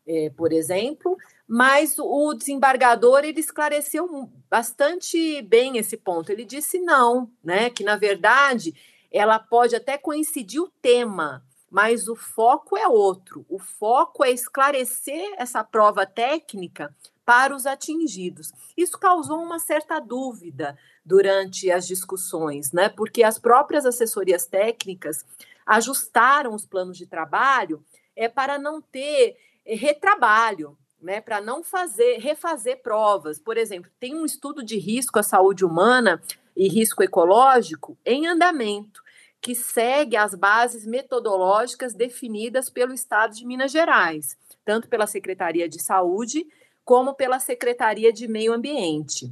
é, 0.08 0.30
por 0.30 0.54
exemplo, 0.54 1.18
mas 1.48 1.98
o 2.00 2.34
desembargador 2.34 3.24
ele 3.24 3.40
esclareceu 3.40 4.30
bastante 4.50 5.42
bem 5.44 5.78
esse 5.78 5.98
ponto. 5.98 6.32
Ele 6.32 6.46
disse 6.46 6.80
não, 6.80 7.30
né, 7.44 7.70
que 7.70 7.84
na 7.84 7.96
verdade 7.96 8.74
ela 9.12 9.40
pode 9.40 9.76
até 9.76 9.98
coincidir 9.98 10.62
o 10.62 10.72
tema, 10.82 11.44
mas 11.70 12.08
o 12.08 12.16
foco 12.16 12.78
é 12.78 12.88
outro. 12.88 13.46
O 13.48 13.60
foco 13.60 14.24
é 14.24 14.32
esclarecer 14.32 15.34
essa 15.38 15.64
prova 15.64 16.06
técnica 16.06 16.94
para 17.26 17.56
os 17.56 17.66
atingidos. 17.66 18.52
Isso 18.78 18.98
causou 19.00 19.42
uma 19.42 19.60
certa 19.60 20.00
dúvida 20.00 20.78
durante 21.04 21.72
as 21.72 21.88
discussões, 21.88 22.72
né? 22.72 22.90
Porque 22.90 23.24
as 23.24 23.40
próprias 23.40 23.86
assessorias 23.86 24.46
técnicas 24.46 25.26
ajustaram 25.66 26.54
os 26.54 26.66
planos 26.66 26.98
de 26.98 27.08
trabalho 27.08 27.84
é 28.16 28.30
para 28.30 28.58
não 28.58 28.82
ter 28.82 29.36
eh, 29.66 29.76
retrabalho, 29.76 30.78
né, 31.02 31.22
para 31.22 31.42
não 31.42 31.64
fazer 31.64 32.18
refazer 32.18 32.82
provas. 32.82 33.40
Por 33.40 33.58
exemplo, 33.58 33.92
tem 34.00 34.16
um 34.16 34.26
estudo 34.26 34.64
de 34.64 34.78
risco 34.78 35.20
à 35.20 35.24
saúde 35.24 35.66
humana 35.66 36.22
e 36.56 36.68
risco 36.68 37.04
ecológico 37.04 37.98
em 38.06 38.28
andamento 38.28 39.04
que 39.46 39.54
segue 39.54 40.18
as 40.18 40.34
bases 40.34 40.88
metodológicas 40.88 41.94
definidas 41.94 42.68
pelo 42.68 42.94
Estado 42.94 43.36
de 43.36 43.46
Minas 43.46 43.72
Gerais, 43.72 44.36
tanto 44.66 44.90
pela 44.90 45.06
Secretaria 45.06 45.70
de 45.70 45.80
Saúde 45.80 46.48
como 46.84 47.14
pela 47.14 47.40
Secretaria 47.40 48.12
de 48.12 48.28
Meio 48.28 48.54
Ambiente. 48.54 49.32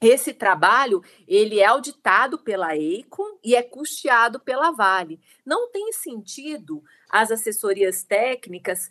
Esse 0.00 0.34
trabalho, 0.34 1.00
ele 1.28 1.60
é 1.60 1.66
auditado 1.66 2.40
pela 2.40 2.76
EICOM 2.76 3.38
e 3.44 3.54
é 3.54 3.62
custeado 3.62 4.40
pela 4.40 4.72
Vale. 4.72 5.20
Não 5.46 5.70
tem 5.70 5.92
sentido 5.92 6.82
as 7.08 7.30
assessorias 7.30 8.02
técnicas 8.02 8.88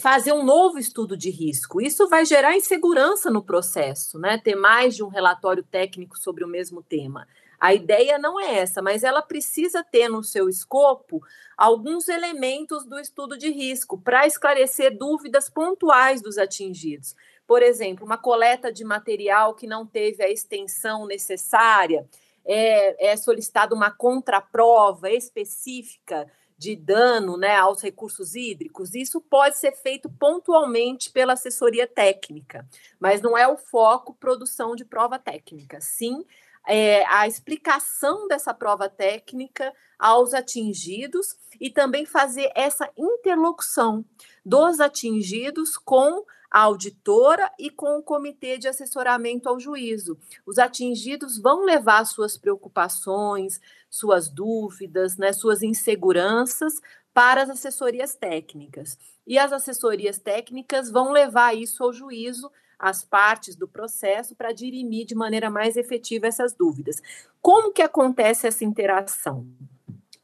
fazer 0.00 0.32
um 0.32 0.44
novo 0.44 0.78
estudo 0.78 1.16
de 1.16 1.30
risco. 1.30 1.80
Isso 1.80 2.08
vai 2.08 2.24
gerar 2.24 2.56
insegurança 2.56 3.30
no 3.30 3.42
processo, 3.42 4.18
né? 4.18 4.38
Ter 4.38 4.54
mais 4.54 4.94
de 4.94 5.02
um 5.02 5.08
relatório 5.08 5.62
técnico 5.62 6.18
sobre 6.18 6.44
o 6.44 6.48
mesmo 6.48 6.82
tema. 6.82 7.26
A 7.58 7.74
ideia 7.74 8.18
não 8.18 8.38
é 8.38 8.58
essa, 8.58 8.80
mas 8.80 9.02
ela 9.02 9.20
precisa 9.20 9.82
ter 9.82 10.08
no 10.08 10.22
seu 10.22 10.48
escopo 10.48 11.20
alguns 11.56 12.08
elementos 12.08 12.86
do 12.86 13.00
estudo 13.00 13.36
de 13.36 13.50
risco 13.50 13.98
para 13.98 14.26
esclarecer 14.26 14.96
dúvidas 14.96 15.48
pontuais 15.50 16.22
dos 16.22 16.38
atingidos. 16.38 17.16
Por 17.46 17.62
exemplo, 17.62 18.04
uma 18.04 18.18
coleta 18.18 18.72
de 18.72 18.84
material 18.84 19.54
que 19.54 19.66
não 19.66 19.84
teve 19.84 20.22
a 20.22 20.30
extensão 20.30 21.06
necessária, 21.06 22.06
é, 22.44 23.10
é 23.10 23.16
solicitada 23.16 23.74
uma 23.74 23.90
contraprova 23.90 25.10
específica 25.10 26.30
de 26.58 26.74
dano 26.74 27.36
né, 27.36 27.54
aos 27.56 27.80
recursos 27.80 28.34
hídricos, 28.34 28.94
isso 28.94 29.20
pode 29.20 29.56
ser 29.56 29.72
feito 29.72 30.10
pontualmente 30.10 31.10
pela 31.10 31.34
assessoria 31.34 31.86
técnica, 31.86 32.66
mas 32.98 33.22
não 33.22 33.38
é 33.38 33.46
o 33.46 33.56
foco 33.56 34.12
produção 34.14 34.74
de 34.74 34.84
prova 34.84 35.20
técnica. 35.20 35.80
Sim, 35.80 36.24
é, 36.66 37.06
a 37.06 37.28
explicação 37.28 38.26
dessa 38.26 38.52
prova 38.52 38.88
técnica 38.88 39.72
aos 39.96 40.34
atingidos 40.34 41.36
e 41.60 41.70
também 41.70 42.04
fazer 42.04 42.50
essa 42.54 42.90
interlocução 42.96 44.04
dos 44.44 44.80
atingidos 44.80 45.76
com 45.78 46.24
a 46.50 46.60
auditora 46.60 47.50
e 47.58 47.70
com 47.70 47.98
o 47.98 48.02
comitê 48.02 48.58
de 48.58 48.68
assessoramento 48.68 49.48
ao 49.48 49.60
juízo. 49.60 50.18
Os 50.46 50.58
atingidos 50.58 51.38
vão 51.38 51.64
levar 51.64 52.04
suas 52.04 52.36
preocupações, 52.36 53.60
suas 53.90 54.28
dúvidas, 54.28 55.16
né, 55.16 55.32
suas 55.32 55.62
inseguranças 55.62 56.74
para 57.12 57.42
as 57.42 57.50
assessorias 57.50 58.14
técnicas. 58.14 58.96
E 59.26 59.38
as 59.38 59.52
assessorias 59.52 60.18
técnicas 60.18 60.90
vão 60.90 61.12
levar 61.12 61.54
isso 61.54 61.82
ao 61.82 61.92
juízo 61.92 62.50
as 62.78 63.04
partes 63.04 63.56
do 63.56 63.66
processo 63.66 64.36
para 64.36 64.52
dirimir 64.52 65.04
de 65.04 65.14
maneira 65.14 65.50
mais 65.50 65.76
efetiva 65.76 66.28
essas 66.28 66.54
dúvidas. 66.54 67.02
Como 67.42 67.72
que 67.72 67.82
acontece 67.82 68.46
essa 68.46 68.64
interação? 68.64 69.46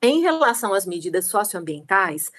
Em 0.00 0.20
relação 0.20 0.72
às 0.72 0.86
medidas 0.86 1.26
socioambientais, 1.26 2.30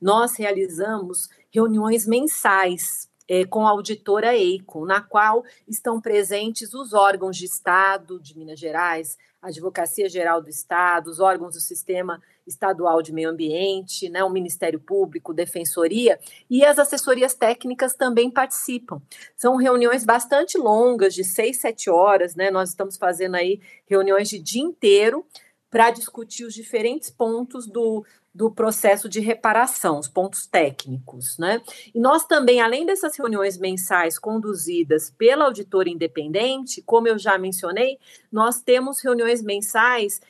nós 0.00 0.36
realizamos 0.36 1.28
reuniões 1.50 2.06
mensais 2.06 3.08
é, 3.28 3.44
com 3.44 3.66
a 3.66 3.70
auditora 3.70 4.36
EICO, 4.36 4.84
na 4.84 5.00
qual 5.00 5.44
estão 5.66 6.00
presentes 6.00 6.74
os 6.74 6.92
órgãos 6.92 7.36
de 7.36 7.46
Estado 7.46 8.20
de 8.20 8.36
Minas 8.36 8.58
Gerais, 8.58 9.16
a 9.40 9.48
Advocacia 9.48 10.08
Geral 10.08 10.40
do 10.40 10.48
Estado, 10.48 11.10
os 11.10 11.20
órgãos 11.20 11.54
do 11.54 11.60
Sistema 11.60 12.22
Estadual 12.46 13.02
de 13.02 13.12
Meio 13.12 13.30
Ambiente, 13.30 14.08
né, 14.08 14.22
o 14.24 14.30
Ministério 14.30 14.78
Público, 14.78 15.34
Defensoria, 15.34 16.18
e 16.48 16.64
as 16.64 16.78
assessorias 16.78 17.34
técnicas 17.34 17.94
também 17.94 18.30
participam. 18.30 19.00
São 19.36 19.56
reuniões 19.56 20.04
bastante 20.04 20.56
longas, 20.58 21.14
de 21.14 21.24
seis, 21.24 21.58
sete 21.60 21.90
horas, 21.90 22.34
né? 22.34 22.50
Nós 22.50 22.70
estamos 22.70 22.96
fazendo 22.96 23.34
aí 23.34 23.60
reuniões 23.86 24.28
de 24.28 24.38
dia 24.38 24.62
inteiro 24.62 25.26
para 25.70 25.90
discutir 25.90 26.44
os 26.44 26.54
diferentes 26.54 27.10
pontos 27.10 27.66
do, 27.66 28.04
do 28.34 28.50
processo 28.50 29.08
de 29.08 29.20
reparação, 29.20 30.00
os 30.00 30.08
pontos 30.08 30.44
técnicos, 30.44 31.38
né? 31.38 31.62
E 31.94 32.00
nós 32.00 32.24
também, 32.24 32.60
além 32.60 32.84
dessas 32.84 33.16
reuniões 33.16 33.56
mensais 33.56 34.18
conduzidas 34.18 35.08
pela 35.08 35.44
auditora 35.44 35.88
independente, 35.88 36.82
como 36.82 37.06
eu 37.06 37.16
já 37.16 37.38
mencionei, 37.38 37.96
nós 38.32 38.60
temos 38.60 39.00
reuniões 39.00 39.40
mensais 39.40 40.20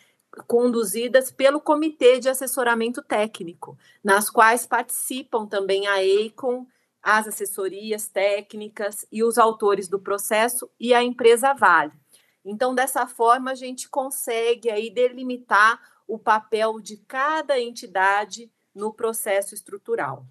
conduzidas 0.47 1.31
pelo 1.31 1.61
Comitê 1.61 2.19
de 2.19 2.29
Assessoramento 2.29 3.01
Técnico, 3.01 3.79
nas 4.03 4.29
quais 4.29 4.67
participam 4.67 5.47
também 5.47 5.87
a 5.87 6.05
EICOM, 6.05 6.67
as 7.03 7.29
assessorias 7.29 8.09
técnicas 8.09 9.07
e 9.11 9.23
os 9.23 9.39
autores 9.39 9.89
do 9.89 9.99
processo 9.99 10.69
e 10.79 10.93
a 10.93 11.03
empresa 11.03 11.55
Vale. 11.55 11.93
Então, 12.45 12.75
dessa 12.75 13.07
forma, 13.07 13.53
a 13.53 13.55
gente 13.55 13.89
consegue 13.89 14.71
aí 14.71 14.91
delimitar 14.91 15.81
o 16.07 16.19
papel 16.19 16.81
de 16.81 16.97
cada 17.09 17.59
entidade 17.59 18.51
no 18.75 18.93
processo 18.93 19.55
estrutural. 19.55 20.27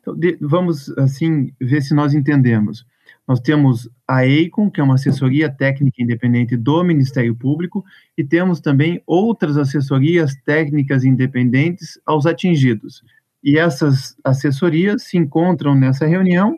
Então, 0.00 0.14
vamos, 0.40 0.88
assim, 0.98 1.52
ver 1.60 1.82
se 1.82 1.94
nós 1.94 2.14
entendemos. 2.14 2.86
Nós 3.26 3.40
temos 3.40 3.88
a 4.06 4.24
EICOM, 4.24 4.70
que 4.70 4.80
é 4.80 4.84
uma 4.84 4.94
assessoria 4.94 5.50
técnica 5.50 6.00
independente 6.00 6.56
do 6.56 6.84
Ministério 6.84 7.34
Público, 7.34 7.84
e 8.16 8.22
temos 8.22 8.60
também 8.60 9.02
outras 9.04 9.56
assessorias 9.56 10.34
técnicas 10.44 11.04
independentes 11.04 12.00
aos 12.06 12.24
atingidos. 12.24 13.02
E 13.42 13.58
essas 13.58 14.16
assessorias 14.22 15.02
se 15.02 15.16
encontram 15.16 15.74
nessa 15.74 16.06
reunião, 16.06 16.56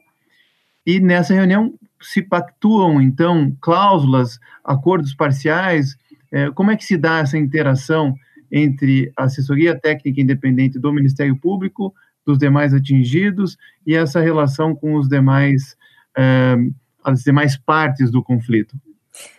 e 0.87 1.01
nessa 1.01 1.35
reunião 1.35 1.75
se 2.01 2.23
pactuam, 2.23 3.01
então, 3.01 3.57
cláusulas, 3.61 4.39
acordos 4.63 5.15
parciais, 5.15 5.97
é, 6.31 6.51
como 6.51 6.71
é 6.71 6.77
que 6.77 6.85
se 6.85 6.97
dá 6.97 7.19
essa 7.19 7.39
interação 7.39 8.15
entre 8.51 9.13
a 9.17 9.25
assessoria 9.25 9.79
técnica 9.79 10.21
independente 10.21 10.79
do 10.79 10.93
Ministério 10.93 11.37
Público, 11.39 11.95
dos 12.25 12.39
demais 12.39 12.75
atingidos, 12.75 13.57
e 13.87 13.95
essa 13.95 14.21
relação 14.21 14.75
com 14.75 14.95
os 14.97 15.09
demais, 15.09 15.77
é, 16.17 16.57
as 17.03 17.23
demais 17.23 17.57
partes 17.57 18.11
do 18.11 18.23
conflito? 18.23 18.77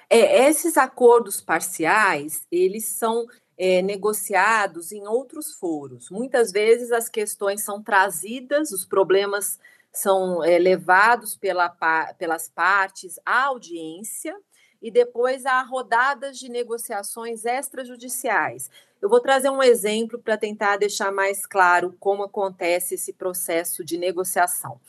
É, 0.09 0.47
esses 0.49 0.77
acordos 0.77 1.39
parciais, 1.39 2.41
eles 2.51 2.85
são 2.85 3.27
é, 3.57 3.81
negociados 3.81 4.91
em 4.91 5.05
outros 5.05 5.53
foros. 5.53 6.09
Muitas 6.09 6.51
vezes 6.51 6.91
as 6.91 7.09
questões 7.09 7.61
são 7.61 7.83
trazidas, 7.83 8.71
os 8.71 8.85
problemas 8.85 9.59
são 9.91 10.43
é, 10.43 10.57
levados 10.57 11.35
pela, 11.35 11.69
pelas 12.17 12.47
partes 12.47 13.19
à 13.25 13.45
audiência 13.45 14.35
e 14.81 14.89
depois 14.89 15.45
há 15.45 15.61
rodadas 15.61 16.37
de 16.37 16.49
negociações 16.49 17.45
extrajudiciais. 17.45 18.69
Eu 19.01 19.09
vou 19.09 19.19
trazer 19.19 19.49
um 19.49 19.63
exemplo 19.63 20.19
para 20.19 20.37
tentar 20.37 20.77
deixar 20.77 21.11
mais 21.11 21.45
claro 21.45 21.95
como 21.99 22.23
acontece 22.23 22.95
esse 22.95 23.13
processo 23.13 23.83
de 23.83 23.97
negociação. 23.97 24.79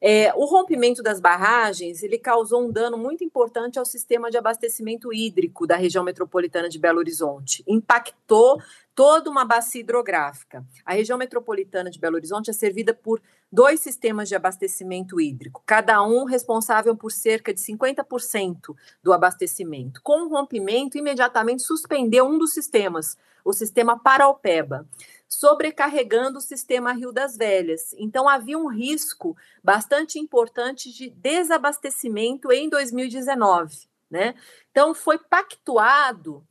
É, 0.00 0.32
o 0.34 0.44
rompimento 0.44 1.02
das 1.02 1.20
barragens 1.20 2.02
ele 2.02 2.18
causou 2.18 2.62
um 2.62 2.70
dano 2.70 2.98
muito 2.98 3.24
importante 3.24 3.78
ao 3.78 3.84
sistema 3.84 4.30
de 4.30 4.36
abastecimento 4.36 5.12
hídrico 5.12 5.66
da 5.66 5.74
região 5.74 6.04
metropolitana 6.04 6.68
de 6.68 6.78
Belo 6.78 6.98
Horizonte. 6.98 7.64
Impactou 7.66 8.60
toda 8.96 9.28
uma 9.30 9.44
bacia 9.44 9.82
hidrográfica. 9.82 10.66
A 10.82 10.94
região 10.94 11.18
metropolitana 11.18 11.90
de 11.90 12.00
Belo 12.00 12.16
Horizonte 12.16 12.48
é 12.48 12.52
servida 12.54 12.94
por 12.94 13.20
dois 13.52 13.78
sistemas 13.78 14.26
de 14.26 14.34
abastecimento 14.34 15.20
hídrico, 15.20 15.62
cada 15.66 16.02
um 16.02 16.24
responsável 16.24 16.96
por 16.96 17.12
cerca 17.12 17.52
de 17.52 17.60
50% 17.60 18.74
do 19.02 19.12
abastecimento. 19.12 20.00
Com 20.02 20.24
o 20.24 20.28
rompimento, 20.30 20.96
imediatamente 20.96 21.62
suspendeu 21.62 22.26
um 22.26 22.38
dos 22.38 22.54
sistemas, 22.54 23.18
o 23.44 23.52
sistema 23.52 23.98
Paraupeba 24.02 24.88
sobrecarregando 25.28 26.38
o 26.38 26.40
sistema 26.40 26.92
Rio 26.92 27.12
das 27.12 27.36
Velhas. 27.36 27.92
Então, 27.98 28.28
havia 28.28 28.56
um 28.56 28.68
risco 28.68 29.36
bastante 29.62 30.18
importante 30.20 30.92
de 30.92 31.10
desabastecimento 31.10 32.50
em 32.52 32.68
2019. 32.68 33.88
Né? 34.08 34.36
Então, 34.70 34.94
foi 34.94 35.18
pactuado 35.18 36.46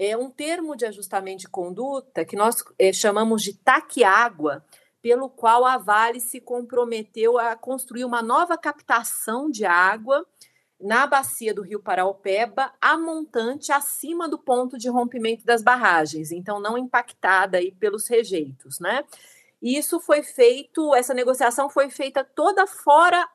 é, 0.00 0.16
um 0.16 0.30
termo 0.30 0.74
de 0.74 0.86
ajustamento 0.86 1.40
de 1.40 1.48
conduta 1.48 2.24
que 2.24 2.34
nós 2.34 2.64
é, 2.78 2.90
chamamos 2.90 3.42
de 3.42 3.52
taque-água, 3.52 4.64
pelo 5.02 5.28
qual 5.28 5.66
a 5.66 5.76
Vale 5.76 6.20
se 6.20 6.40
comprometeu 6.40 7.36
a 7.38 7.54
construir 7.54 8.06
uma 8.06 8.22
nova 8.22 8.56
captação 8.56 9.50
de 9.50 9.66
água 9.66 10.26
na 10.80 11.06
bacia 11.06 11.52
do 11.52 11.60
Rio 11.60 11.82
Paraupeba, 11.82 12.72
a 12.80 12.96
montante 12.96 13.72
acima 13.72 14.26
do 14.26 14.38
ponto 14.38 14.78
de 14.78 14.88
rompimento 14.88 15.44
das 15.44 15.62
barragens, 15.62 16.32
então 16.32 16.58
não 16.58 16.78
impactada 16.78 17.58
aí 17.58 17.70
pelos 17.70 18.08
rejeitos, 18.08 18.80
né? 18.80 19.04
E 19.60 19.76
isso 19.76 20.00
foi 20.00 20.22
feito, 20.22 20.94
essa 20.94 21.12
negociação 21.12 21.68
foi 21.68 21.90
feita 21.90 22.24
toda 22.24 22.66
fora 22.66 23.28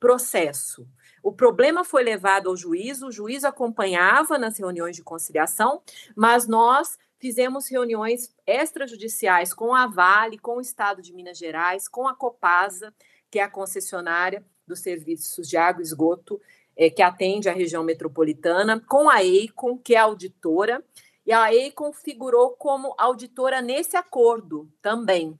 processo. 0.00 0.84
O 1.28 1.32
problema 1.32 1.84
foi 1.84 2.02
levado 2.02 2.48
ao 2.48 2.56
juízo, 2.56 3.08
o 3.08 3.12
juiz 3.12 3.44
acompanhava 3.44 4.38
nas 4.38 4.58
reuniões 4.58 4.96
de 4.96 5.02
conciliação, 5.02 5.82
mas 6.16 6.48
nós 6.48 6.98
fizemos 7.18 7.70
reuniões 7.70 8.34
extrajudiciais 8.46 9.52
com 9.52 9.74
a 9.74 9.86
Vale, 9.86 10.38
com 10.38 10.56
o 10.56 10.60
Estado 10.62 11.02
de 11.02 11.12
Minas 11.12 11.36
Gerais, 11.36 11.86
com 11.86 12.08
a 12.08 12.14
Copasa, 12.14 12.94
que 13.30 13.38
é 13.38 13.42
a 13.42 13.50
concessionária 13.50 14.42
dos 14.66 14.80
serviços 14.80 15.46
de 15.46 15.58
água 15.58 15.82
e 15.82 15.84
esgoto 15.84 16.40
é, 16.74 16.88
que 16.88 17.02
atende 17.02 17.50
a 17.50 17.52
região 17.52 17.84
metropolitana, 17.84 18.80
com 18.88 19.10
a 19.10 19.22
EICON, 19.22 19.76
que 19.76 19.94
é 19.94 19.98
auditora, 19.98 20.82
e 21.26 21.30
a 21.30 21.52
EICON 21.52 21.92
figurou 21.92 22.52
como 22.52 22.94
auditora 22.96 23.60
nesse 23.60 23.98
acordo 23.98 24.66
também. 24.80 25.38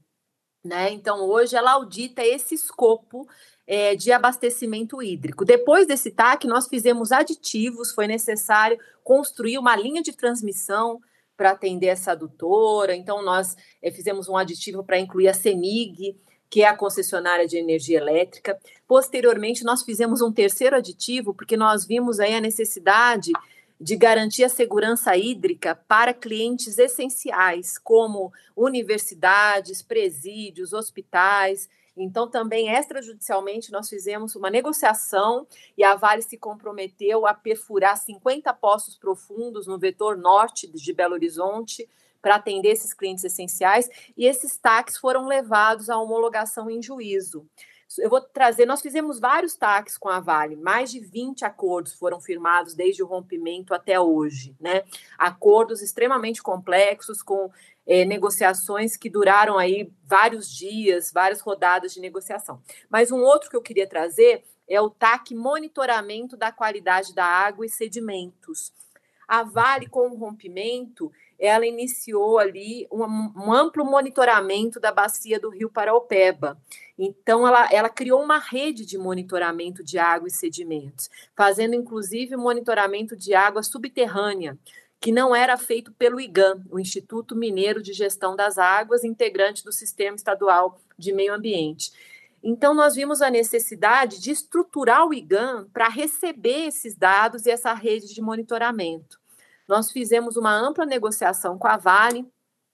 Né? 0.62 0.90
Então, 0.90 1.24
hoje 1.24 1.56
ela 1.56 1.72
audita 1.72 2.22
esse 2.22 2.54
escopo 2.54 3.26
é, 3.68 3.94
de 3.94 4.10
abastecimento 4.10 5.02
hídrico. 5.02 5.44
Depois 5.44 5.86
desse 5.86 6.10
TAC, 6.10 6.46
nós 6.46 6.66
fizemos 6.66 7.12
aditivos, 7.12 7.92
foi 7.92 8.06
necessário 8.06 8.78
construir 9.04 9.58
uma 9.58 9.76
linha 9.76 10.02
de 10.02 10.10
transmissão 10.10 10.98
para 11.36 11.50
atender 11.50 11.88
essa 11.88 12.12
adutora. 12.12 12.96
Então, 12.96 13.22
nós 13.22 13.54
é, 13.82 13.90
fizemos 13.90 14.26
um 14.26 14.38
aditivo 14.38 14.82
para 14.82 14.98
incluir 14.98 15.28
a 15.28 15.34
CEMIG, 15.34 16.16
que 16.48 16.62
é 16.62 16.66
a 16.66 16.76
concessionária 16.76 17.46
de 17.46 17.58
energia 17.58 17.98
elétrica. 17.98 18.58
Posteriormente, 18.86 19.62
nós 19.62 19.82
fizemos 19.82 20.22
um 20.22 20.32
terceiro 20.32 20.74
aditivo, 20.74 21.34
porque 21.34 21.56
nós 21.56 21.84
vimos 21.84 22.20
aí 22.20 22.34
a 22.34 22.40
necessidade 22.40 23.32
de 23.78 23.96
garantir 23.96 24.44
a 24.44 24.48
segurança 24.48 25.14
hídrica 25.14 25.74
para 25.74 26.14
clientes 26.14 26.78
essenciais, 26.78 27.76
como 27.76 28.32
universidades, 28.56 29.82
presídios, 29.82 30.72
hospitais. 30.72 31.68
Então, 32.02 32.28
também 32.28 32.68
extrajudicialmente, 32.68 33.72
nós 33.72 33.88
fizemos 33.88 34.34
uma 34.36 34.50
negociação 34.50 35.46
e 35.76 35.84
a 35.84 35.94
Vale 35.94 36.22
se 36.22 36.38
comprometeu 36.38 37.26
a 37.26 37.34
perfurar 37.34 37.96
50 37.96 38.52
poços 38.54 38.96
profundos 38.96 39.66
no 39.66 39.78
vetor 39.78 40.16
norte 40.16 40.66
de 40.66 40.92
Belo 40.92 41.14
Horizonte, 41.14 41.88
para 42.20 42.36
atender 42.36 42.70
esses 42.70 42.92
clientes 42.92 43.24
essenciais, 43.24 43.88
e 44.16 44.26
esses 44.26 44.56
taques 44.56 44.96
foram 44.98 45.26
levados 45.26 45.88
à 45.88 45.96
homologação 45.96 46.68
em 46.68 46.82
juízo. 46.82 47.46
Eu 47.98 48.10
vou 48.10 48.20
trazer, 48.20 48.66
nós 48.66 48.82
fizemos 48.82 49.18
vários 49.18 49.54
taques 49.54 49.96
com 49.96 50.10
a 50.10 50.20
Vale, 50.20 50.56
mais 50.56 50.90
de 50.90 51.00
20 51.00 51.46
acordos 51.46 51.94
foram 51.94 52.20
firmados 52.20 52.74
desde 52.74 53.02
o 53.02 53.06
rompimento 53.06 53.72
até 53.72 53.98
hoje, 53.98 54.54
né? 54.60 54.84
Acordos 55.16 55.80
extremamente 55.80 56.42
complexos, 56.42 57.22
com 57.22 57.50
é, 57.88 58.04
negociações 58.04 58.98
que 58.98 59.08
duraram 59.08 59.56
aí 59.56 59.90
vários 60.04 60.54
dias, 60.54 61.10
várias 61.10 61.40
rodadas 61.40 61.94
de 61.94 62.00
negociação. 62.00 62.60
Mas 62.90 63.10
um 63.10 63.22
outro 63.22 63.48
que 63.48 63.56
eu 63.56 63.62
queria 63.62 63.88
trazer 63.88 64.44
é 64.68 64.78
o 64.78 64.90
TAC 64.90 65.34
monitoramento 65.34 66.36
da 66.36 66.52
qualidade 66.52 67.14
da 67.14 67.24
água 67.24 67.64
e 67.64 67.70
sedimentos. 67.70 68.70
A 69.26 69.42
Vale, 69.42 69.86
com 69.86 70.08
o 70.08 70.16
rompimento, 70.16 71.10
ela 71.38 71.66
iniciou 71.66 72.38
ali 72.38 72.86
um, 72.90 73.04
um, 73.04 73.52
amplo 73.52 73.84
monitoramento 73.84 74.80
da 74.80 74.90
bacia 74.90 75.38
do 75.38 75.50
Rio 75.50 75.70
Paraupeba. 75.70 76.60
Então, 76.98 77.46
ela, 77.46 77.68
ela 77.70 77.88
criou 77.88 78.22
uma 78.22 78.38
rede 78.38 78.84
de 78.84 78.98
monitoramento 78.98 79.84
de 79.84 79.98
água 79.98 80.28
e 80.28 80.32
sedimentos, 80.32 81.08
fazendo 81.36 81.74
inclusive 81.74 82.36
monitoramento 82.36 83.14
de 83.14 83.34
água 83.34 83.62
subterrânea, 83.62 84.58
que 85.00 85.12
não 85.12 85.34
era 85.34 85.56
feito 85.56 85.92
pelo 85.92 86.20
IGAM, 86.20 86.64
o 86.70 86.78
Instituto 86.78 87.36
Mineiro 87.36 87.82
de 87.82 87.92
Gestão 87.92 88.34
das 88.34 88.58
Águas, 88.58 89.04
integrante 89.04 89.64
do 89.64 89.72
Sistema 89.72 90.16
Estadual 90.16 90.80
de 90.98 91.12
Meio 91.12 91.34
Ambiente. 91.34 91.92
Então, 92.42 92.74
nós 92.74 92.94
vimos 92.94 93.22
a 93.22 93.30
necessidade 93.30 94.20
de 94.20 94.30
estruturar 94.30 95.06
o 95.06 95.14
IGAM 95.14 95.68
para 95.72 95.88
receber 95.88 96.66
esses 96.66 96.96
dados 96.96 97.46
e 97.46 97.50
essa 97.50 97.72
rede 97.72 98.12
de 98.12 98.20
monitoramento. 98.20 99.20
Nós 99.66 99.90
fizemos 99.90 100.36
uma 100.36 100.54
ampla 100.54 100.86
negociação 100.86 101.58
com 101.58 101.68
a 101.68 101.76
Vale 101.76 102.26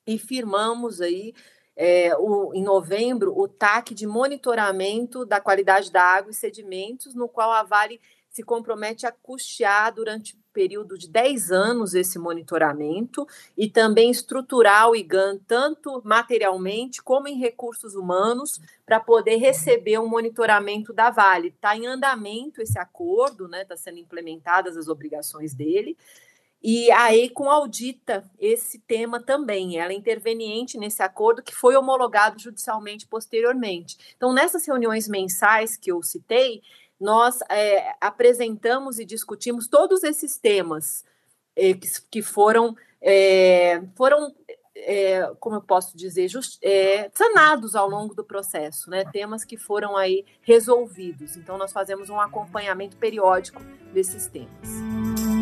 e 0.07 0.19
firmamos 0.19 1.01
aí 1.01 1.35
é, 1.77 2.15
o, 2.17 2.55
em 2.55 2.63
novembro 2.63 3.37
o 3.37 3.49
TAC 3.49 3.95
de 3.95 4.07
monitoramento 4.07 5.25
da 5.25 5.41
qualidade 5.41 5.91
da 5.91 6.03
água 6.03 6.31
e 6.31 6.35
sedimentos, 6.35 7.15
no 7.15 7.29
qual 7.29 7.53
a 7.53 7.63
Vale 7.63 8.01
se 8.31 8.43
compromete 8.43 9.07
a 9.07 9.13
custear 9.13 9.93
durante 9.93 10.39
período 10.55 10.97
de 10.97 11.09
10 11.09 11.51
anos 11.51 11.93
esse 11.93 12.19
monitoramento 12.19 13.27
e 13.59 13.69
também 13.69 14.11
estruturar 14.11 14.88
o 14.88 14.97
IGAN 14.97 15.38
tanto 15.47 16.01
materialmente 16.05 17.03
como 17.03 17.27
em 17.29 17.37
recursos 17.37 17.95
humanos 17.95 18.61
para 18.87 19.01
poder 19.01 19.37
receber 19.37 19.99
um 19.99 20.09
monitoramento 20.09 20.93
da 20.93 21.11
Vale. 21.11 21.49
Está 21.49 21.77
em 21.77 21.87
andamento 21.87 22.62
esse 22.62 22.79
acordo, 22.79 23.49
né? 23.49 23.62
Está 23.62 23.77
sendo 23.77 23.99
implementadas 23.99 24.77
as 24.77 24.88
obrigações 24.88 25.53
dele. 25.53 25.97
E 26.67 26.90
a 26.93 27.14
EICOM 27.14 27.51
audita 27.51 28.25
esse 28.40 28.79
tema 28.79 29.21
também, 29.21 29.79
ela 29.79 29.93
é 29.93 29.95
interveniente 29.95 30.79
nesse 30.79 31.03
acordo 31.03 31.43
que 31.43 31.55
foi 31.55 31.77
homologado 31.77 32.40
judicialmente 32.40 33.07
posteriormente. 33.07 33.99
Então, 34.17 34.33
nessas 34.33 34.67
reuniões 34.67 35.07
mensais 35.07 35.77
que 35.77 35.93
eu 35.93 36.03
citei, 36.03 36.62
nós 37.01 37.41
é, 37.51 37.95
apresentamos 38.01 38.99
e 38.99 39.05
discutimos 39.05 39.67
todos 39.69 40.03
esses 40.03 40.37
temas 40.39 41.05
é, 41.57 41.75
que, 41.75 41.89
que, 42.11 42.23
foram, 42.23 42.77
é, 43.01 43.83
foram 43.97 44.35
é, 44.77 45.31
como 45.41 45.57
eu 45.57 45.63
posso 45.63 45.97
dizer, 45.97 46.29
just, 46.29 46.61
sanados 47.13 47.75
ao 47.75 47.89
longo 47.89 48.15
do 48.15 48.25
processo, 48.25 48.91
né? 48.91 49.05
Temas 49.05 49.45
que 49.45 49.57
foram 49.57 49.97
aí 49.97 50.25
resolvidos. 50.43 51.37
Então, 51.37 51.57
nós 51.57 51.73
fazemos 51.73 52.11
um 52.11 52.21
acompanhamento 52.21 52.97
periódico 52.97 53.63
desses 53.93 54.27
temas. 54.27 55.34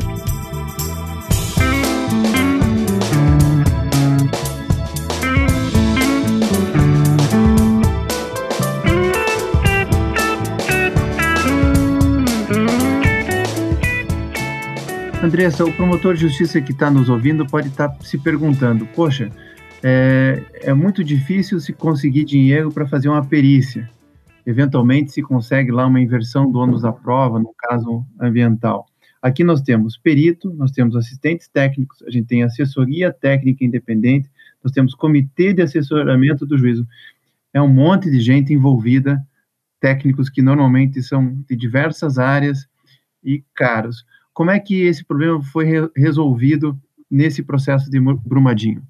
Andressa, 15.23 15.65
o 15.65 15.73
promotor 15.73 16.15
de 16.15 16.23
justiça 16.23 16.61
que 16.61 16.73
está 16.73 16.91
nos 16.91 17.09
ouvindo 17.09 17.47
pode 17.47 17.69
estar 17.69 17.91
tá 17.91 18.05
se 18.05 18.19
perguntando: 18.19 18.85
poxa, 18.87 19.31
é, 19.81 20.43
é, 20.63 20.75
muito 20.75 21.05
difícil 21.05 21.61
se 21.61 21.73
conseguir 21.73 22.25
dinheiro 22.25 22.73
para 22.73 22.89
fazer 22.89 23.09
uma 23.09 23.25
perícia. 23.25 23.89
Eventualmente 24.45 25.13
se 25.13 25.23
consegue 25.23 25.71
lá 25.71 25.87
uma 25.87 26.01
inversão 26.01 26.51
do 26.51 26.59
ônus 26.59 26.83
da 26.83 26.93
prova, 26.93 27.39
no 27.39 27.55
caso 27.57 28.05
ambiental. 28.21 28.85
Aqui 29.23 29.45
nós 29.45 29.63
temos 29.63 29.97
perito, 29.97 30.53
nós 30.55 30.73
temos 30.73 30.97
assistentes 30.97 31.47
técnicos, 31.47 32.03
a 32.03 32.11
gente 32.11 32.27
tem 32.27 32.43
assessoria 32.43 33.13
técnica 33.13 33.65
independente, 33.65 34.29
nós 34.61 34.73
temos 34.73 34.93
comitê 34.93 35.53
de 35.53 35.63
assessoramento 35.63 36.45
do 36.45 36.59
juízo. 36.59 36.85
É 37.55 37.63
um 37.63 37.69
monte 37.69 38.11
de 38.11 38.21
gente 38.21 38.53
envolvida 38.53 39.25
técnicos 39.79 40.29
que 40.29 40.43
normalmente 40.43 41.01
são 41.01 41.41
de 41.49 41.55
diversas 41.55 42.19
áreas 42.19 42.67
e 43.23 43.45
caros. 43.55 44.05
Como 44.33 44.51
é 44.51 44.59
que 44.59 44.83
esse 44.83 45.05
problema 45.05 45.43
foi 45.43 45.65
re 45.65 45.91
resolvido 45.97 46.79
nesse 47.11 47.43
processo 47.43 47.91
de 47.91 48.01
Brumadinho? 48.01 48.83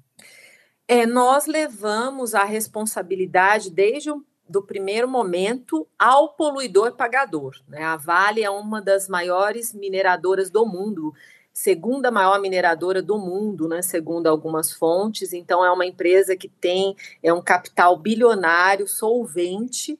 É, 0.87 1.05
nós 1.05 1.45
levamos 1.45 2.33
a 2.35 2.43
responsabilidade 2.43 3.69
desde 3.69 4.11
o 4.11 4.23
do 4.47 4.61
primeiro 4.61 5.07
momento 5.07 5.87
ao 5.97 6.33
poluidor 6.35 6.95
pagador. 6.95 7.55
Né? 7.67 7.83
A 7.83 7.97
Vale 7.97 8.43
é 8.43 8.49
uma 8.49 8.81
das 8.81 9.07
maiores 9.07 9.73
mineradoras 9.73 10.49
do 10.49 10.65
mundo, 10.65 11.13
segunda 11.51 12.11
maior 12.11 12.39
mineradora 12.41 13.01
do 13.01 13.17
mundo, 13.17 13.67
né? 13.67 13.81
segundo 13.81 14.27
algumas 14.27 14.73
fontes. 14.73 15.33
Então, 15.33 15.63
é 15.63 15.71
uma 15.71 15.85
empresa 15.85 16.35
que 16.35 16.49
tem 16.49 16.95
é 17.21 17.33
um 17.33 17.41
capital 17.41 17.97
bilionário, 17.97 18.87
solvente, 18.87 19.97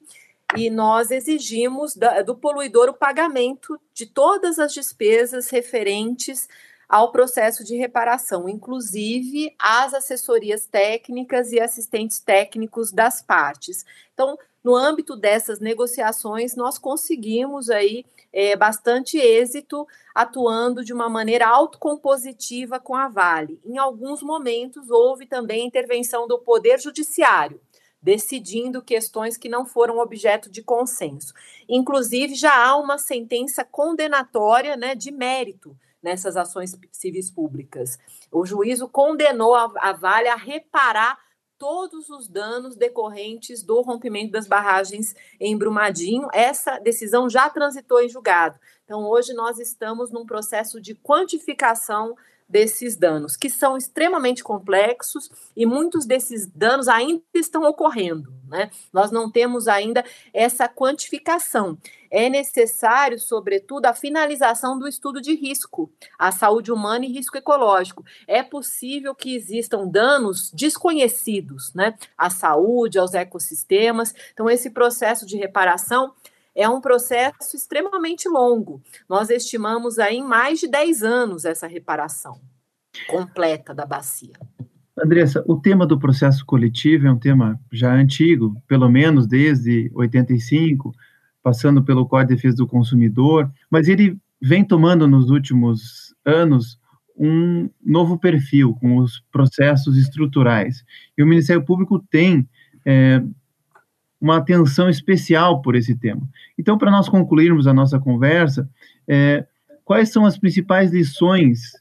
e 0.56 0.70
nós 0.70 1.10
exigimos 1.10 1.96
do 2.24 2.36
poluidor 2.36 2.88
o 2.88 2.94
pagamento 2.94 3.78
de 3.92 4.06
todas 4.06 4.58
as 4.58 4.72
despesas 4.72 5.50
referentes 5.50 6.48
ao 6.88 7.10
processo 7.10 7.64
de 7.64 7.76
reparação, 7.76 8.48
inclusive 8.48 9.54
as 9.58 9.94
assessorias 9.94 10.66
técnicas 10.66 11.50
e 11.50 11.58
assistentes 11.58 12.20
técnicos 12.20 12.92
das 12.92 13.22
partes. 13.22 13.84
Então, 14.12 14.38
no 14.62 14.76
âmbito 14.76 15.16
dessas 15.16 15.60
negociações, 15.60 16.54
nós 16.54 16.78
conseguimos 16.78 17.68
aí 17.68 18.04
é, 18.32 18.56
bastante 18.56 19.18
êxito 19.18 19.86
atuando 20.14 20.84
de 20.84 20.92
uma 20.92 21.08
maneira 21.08 21.48
autocompositiva 21.48 22.78
com 22.78 22.94
a 22.94 23.08
Vale. 23.08 23.60
Em 23.64 23.76
alguns 23.76 24.22
momentos, 24.22 24.90
houve 24.90 25.26
também 25.26 25.66
intervenção 25.66 26.28
do 26.28 26.38
Poder 26.38 26.78
Judiciário 26.78 27.60
decidindo 28.04 28.82
questões 28.82 29.38
que 29.38 29.48
não 29.48 29.64
foram 29.64 29.98
objeto 29.98 30.50
de 30.50 30.62
consenso. 30.62 31.32
Inclusive, 31.66 32.34
já 32.34 32.54
há 32.54 32.76
uma 32.76 32.98
sentença 32.98 33.64
condenatória 33.64 34.76
né, 34.76 34.94
de 34.94 35.10
mérito 35.10 35.74
nessas 36.02 36.36
ações 36.36 36.78
civis 36.92 37.30
públicas. 37.30 37.98
O 38.30 38.44
juízo 38.44 38.86
condenou 38.86 39.54
a, 39.54 39.72
a 39.78 39.92
Vale 39.94 40.28
a 40.28 40.36
reparar 40.36 41.18
todos 41.56 42.10
os 42.10 42.28
danos 42.28 42.76
decorrentes 42.76 43.62
do 43.62 43.80
rompimento 43.80 44.32
das 44.32 44.46
barragens 44.46 45.14
em 45.40 45.56
Brumadinho. 45.56 46.28
Essa 46.30 46.78
decisão 46.78 47.30
já 47.30 47.48
transitou 47.48 48.02
em 48.02 48.08
julgado. 48.08 48.60
Então, 48.84 49.08
hoje 49.08 49.32
nós 49.32 49.58
estamos 49.58 50.10
num 50.10 50.26
processo 50.26 50.78
de 50.78 50.94
quantificação 50.94 52.14
desses 52.48 52.96
danos, 52.96 53.36
que 53.36 53.48
são 53.48 53.76
extremamente 53.76 54.44
complexos 54.44 55.30
e 55.56 55.64
muitos 55.64 56.04
desses 56.04 56.46
danos 56.46 56.88
ainda 56.88 57.22
estão 57.34 57.62
ocorrendo. 57.64 58.32
Né? 58.46 58.70
Nós 58.92 59.10
não 59.10 59.30
temos 59.30 59.66
ainda 59.66 60.04
essa 60.32 60.68
quantificação. 60.68 61.78
É 62.10 62.28
necessário, 62.28 63.18
sobretudo, 63.18 63.86
a 63.86 63.94
finalização 63.94 64.78
do 64.78 64.86
estudo 64.86 65.20
de 65.20 65.34
risco, 65.34 65.90
a 66.16 66.30
saúde 66.30 66.70
humana 66.70 67.04
e 67.04 67.12
risco 67.12 67.36
ecológico. 67.36 68.04
É 68.28 68.42
possível 68.42 69.14
que 69.14 69.34
existam 69.34 69.88
danos 69.88 70.52
desconhecidos 70.52 71.72
né? 71.74 71.94
à 72.16 72.30
saúde, 72.30 72.98
aos 72.98 73.14
ecossistemas. 73.14 74.14
Então, 74.32 74.48
esse 74.48 74.70
processo 74.70 75.26
de 75.26 75.36
reparação 75.36 76.14
é 76.54 76.68
um 76.68 76.80
processo 76.80 77.56
extremamente 77.56 78.28
longo. 78.28 78.80
Nós 79.08 79.30
estimamos 79.30 79.98
aí 79.98 80.16
em 80.16 80.24
mais 80.24 80.60
de 80.60 80.68
10 80.68 81.02
anos 81.02 81.44
essa 81.44 81.66
reparação 81.66 82.40
completa 83.08 83.74
da 83.74 83.84
bacia. 83.84 84.34
Andressa, 84.96 85.42
o 85.46 85.60
tema 85.60 85.84
do 85.84 85.98
processo 85.98 86.46
coletivo 86.46 87.08
é 87.08 87.12
um 87.12 87.18
tema 87.18 87.60
já 87.72 87.92
antigo, 87.92 88.56
pelo 88.68 88.88
menos 88.88 89.26
desde 89.26 89.90
85, 89.92 90.92
passando 91.42 91.82
pelo 91.82 92.06
Código 92.06 92.28
de 92.28 92.36
Defesa 92.36 92.56
do 92.56 92.66
Consumidor, 92.66 93.50
mas 93.68 93.88
ele 93.88 94.16
vem 94.40 94.64
tomando 94.64 95.08
nos 95.08 95.30
últimos 95.30 96.14
anos 96.24 96.78
um 97.16 97.68
novo 97.84 98.18
perfil 98.18 98.74
com 98.74 98.98
os 98.98 99.20
processos 99.32 99.96
estruturais. 99.96 100.84
E 101.16 101.22
o 101.22 101.26
Ministério 101.26 101.64
Público 101.64 101.98
tem 102.10 102.48
é, 102.84 103.22
uma 104.20 104.38
atenção 104.38 104.88
especial 104.88 105.60
por 105.60 105.74
esse 105.74 105.94
tema. 105.94 106.22
Então, 106.58 106.78
para 106.78 106.90
nós 106.90 107.08
concluirmos 107.08 107.66
a 107.66 107.74
nossa 107.74 107.98
conversa, 107.98 108.68
é, 109.06 109.46
quais 109.84 110.10
são 110.10 110.24
as 110.24 110.38
principais 110.38 110.92
lições, 110.92 111.72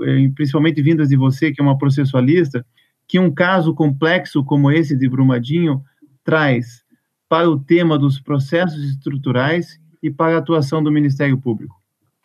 é, 0.00 0.28
principalmente 0.34 0.82
vindas 0.82 1.08
de 1.08 1.16
você, 1.16 1.52
que 1.52 1.60
é 1.60 1.64
uma 1.64 1.78
processualista, 1.78 2.64
que 3.06 3.18
um 3.18 3.32
caso 3.32 3.74
complexo 3.74 4.44
como 4.44 4.70
esse 4.70 4.96
de 4.96 5.08
Brumadinho 5.08 5.82
traz 6.24 6.84
para 7.28 7.48
o 7.48 7.58
tema 7.58 7.98
dos 7.98 8.20
processos 8.20 8.82
estruturais 8.84 9.80
e 10.02 10.10
para 10.10 10.36
a 10.36 10.38
atuação 10.38 10.82
do 10.82 10.90
Ministério 10.90 11.38
Público? 11.38 11.80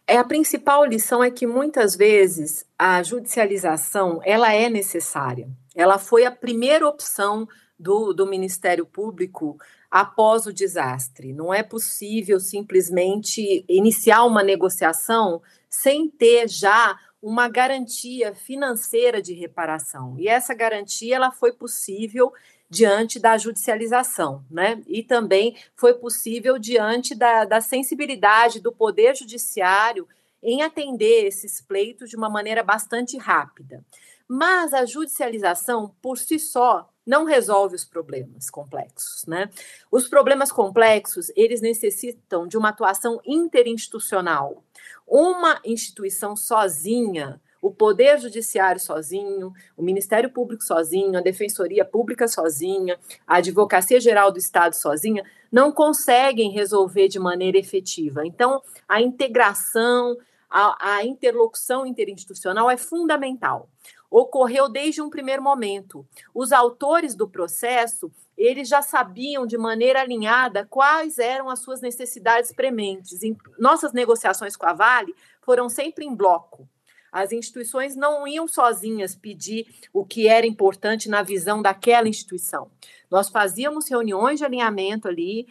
É 0.07 0.17
a 0.17 0.23
principal 0.23 0.85
lição 0.85 1.23
é 1.23 1.31
que 1.31 1.47
muitas 1.47 1.95
vezes 1.95 2.63
a 2.77 3.01
judicialização 3.01 4.21
ela 4.23 4.53
é 4.53 4.69
necessária. 4.69 5.49
Ela 5.75 5.97
foi 5.97 6.25
a 6.25 6.31
primeira 6.31 6.87
opção 6.87 7.47
do, 7.77 8.13
do 8.13 8.25
Ministério 8.25 8.85
Público 8.85 9.57
após 9.91 10.45
o 10.45 10.53
desastre. 10.53 11.33
Não 11.33 11.53
é 11.53 11.61
possível 11.61 12.39
simplesmente 12.39 13.65
iniciar 13.67 14.23
uma 14.23 14.43
negociação 14.43 15.41
sem 15.69 16.09
ter 16.09 16.47
já 16.47 16.97
uma 17.21 17.49
garantia 17.49 18.35
financeira 18.35 19.21
de 19.21 19.33
reparação. 19.33 20.15
E 20.19 20.27
essa 20.27 20.53
garantia 20.53 21.15
ela 21.15 21.31
foi 21.31 21.51
possível 21.51 22.31
diante 22.69 23.19
da 23.19 23.37
judicialização, 23.37 24.43
né? 24.49 24.81
E 24.87 25.03
também 25.03 25.55
foi 25.75 25.93
possível 25.93 26.57
diante 26.57 27.15
da, 27.15 27.45
da 27.45 27.61
sensibilidade 27.61 28.59
do 28.59 28.71
Poder 28.71 29.15
Judiciário 29.15 30.07
em 30.41 30.61
atender 30.61 31.25
esses 31.25 31.61
pleitos 31.61 32.09
de 32.09 32.15
uma 32.15 32.29
maneira 32.29 32.61
bastante 32.63 33.17
rápida. 33.17 33.83
Mas 34.27 34.73
a 34.73 34.85
judicialização, 34.85 35.95
por 36.01 36.17
si 36.17 36.37
só, 36.39 36.89
não 37.05 37.23
resolve 37.23 37.75
os 37.75 37.85
problemas 37.85 38.49
complexos, 38.49 39.25
né? 39.27 39.49
Os 39.91 40.07
problemas 40.07 40.51
complexos, 40.51 41.31
eles 41.35 41.61
necessitam 41.61 42.47
de 42.47 42.57
uma 42.57 42.69
atuação 42.69 43.19
interinstitucional. 43.25 44.63
Uma 45.07 45.59
instituição 45.63 46.35
sozinha, 46.35 47.39
o 47.61 47.71
Poder 47.71 48.19
Judiciário 48.19 48.79
sozinho, 48.79 49.53
o 49.77 49.83
Ministério 49.83 50.29
Público 50.29 50.63
sozinho, 50.63 51.17
a 51.17 51.21
Defensoria 51.21 51.85
Pública 51.85 52.27
sozinha, 52.27 52.99
a 53.25 53.37
Advocacia 53.37 53.99
Geral 53.99 54.31
do 54.31 54.39
Estado 54.39 54.73
sozinha, 54.73 55.23
não 55.51 55.71
conseguem 55.71 56.51
resolver 56.51 57.07
de 57.07 57.19
maneira 57.19 57.57
efetiva. 57.57 58.25
Então, 58.25 58.61
a 58.87 59.01
integração, 59.01 60.17
a, 60.49 60.97
a 60.97 61.05
interlocução 61.05 61.85
interinstitucional 61.85 62.69
é 62.69 62.77
fundamental 62.77 63.69
ocorreu 64.09 64.69
desde 64.69 65.01
um 65.01 65.09
primeiro 65.09 65.41
momento. 65.41 66.05
Os 66.33 66.51
autores 66.51 67.15
do 67.15 67.27
processo, 67.27 68.11
eles 68.37 68.67
já 68.67 68.81
sabiam 68.81 69.45
de 69.45 69.57
maneira 69.57 70.01
alinhada 70.01 70.65
quais 70.69 71.17
eram 71.17 71.49
as 71.49 71.59
suas 71.59 71.81
necessidades 71.81 72.51
prementes. 72.51 73.23
Em 73.23 73.35
nossas 73.57 73.93
negociações 73.93 74.55
com 74.55 74.65
a 74.65 74.73
Vale 74.73 75.13
foram 75.41 75.69
sempre 75.69 76.05
em 76.05 76.15
bloco. 76.15 76.67
As 77.11 77.31
instituições 77.31 77.95
não 77.95 78.27
iam 78.27 78.45
sozinhas 78.45 79.15
pedir 79.15 79.67
o 79.93 80.05
que 80.05 80.27
era 80.27 80.45
importante 80.45 81.07
na 81.07 81.23
visão 81.23 81.61
daquela 81.61 82.09
instituição. 82.09 82.69
Nós 83.09 83.29
fazíamos 83.29 83.89
reuniões 83.89 84.39
de 84.39 84.45
alinhamento 84.45 85.07
ali, 85.07 85.47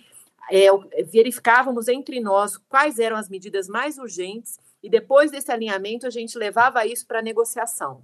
é, 0.50 0.66
verificávamos 1.04 1.88
entre 1.88 2.20
nós 2.20 2.58
quais 2.68 2.98
eram 2.98 3.16
as 3.16 3.30
medidas 3.30 3.66
mais 3.66 3.96
urgentes 3.96 4.58
e 4.82 4.90
depois 4.90 5.30
desse 5.30 5.50
alinhamento 5.50 6.06
a 6.06 6.10
gente 6.10 6.36
levava 6.36 6.84
isso 6.84 7.06
para 7.06 7.22
negociação 7.22 8.02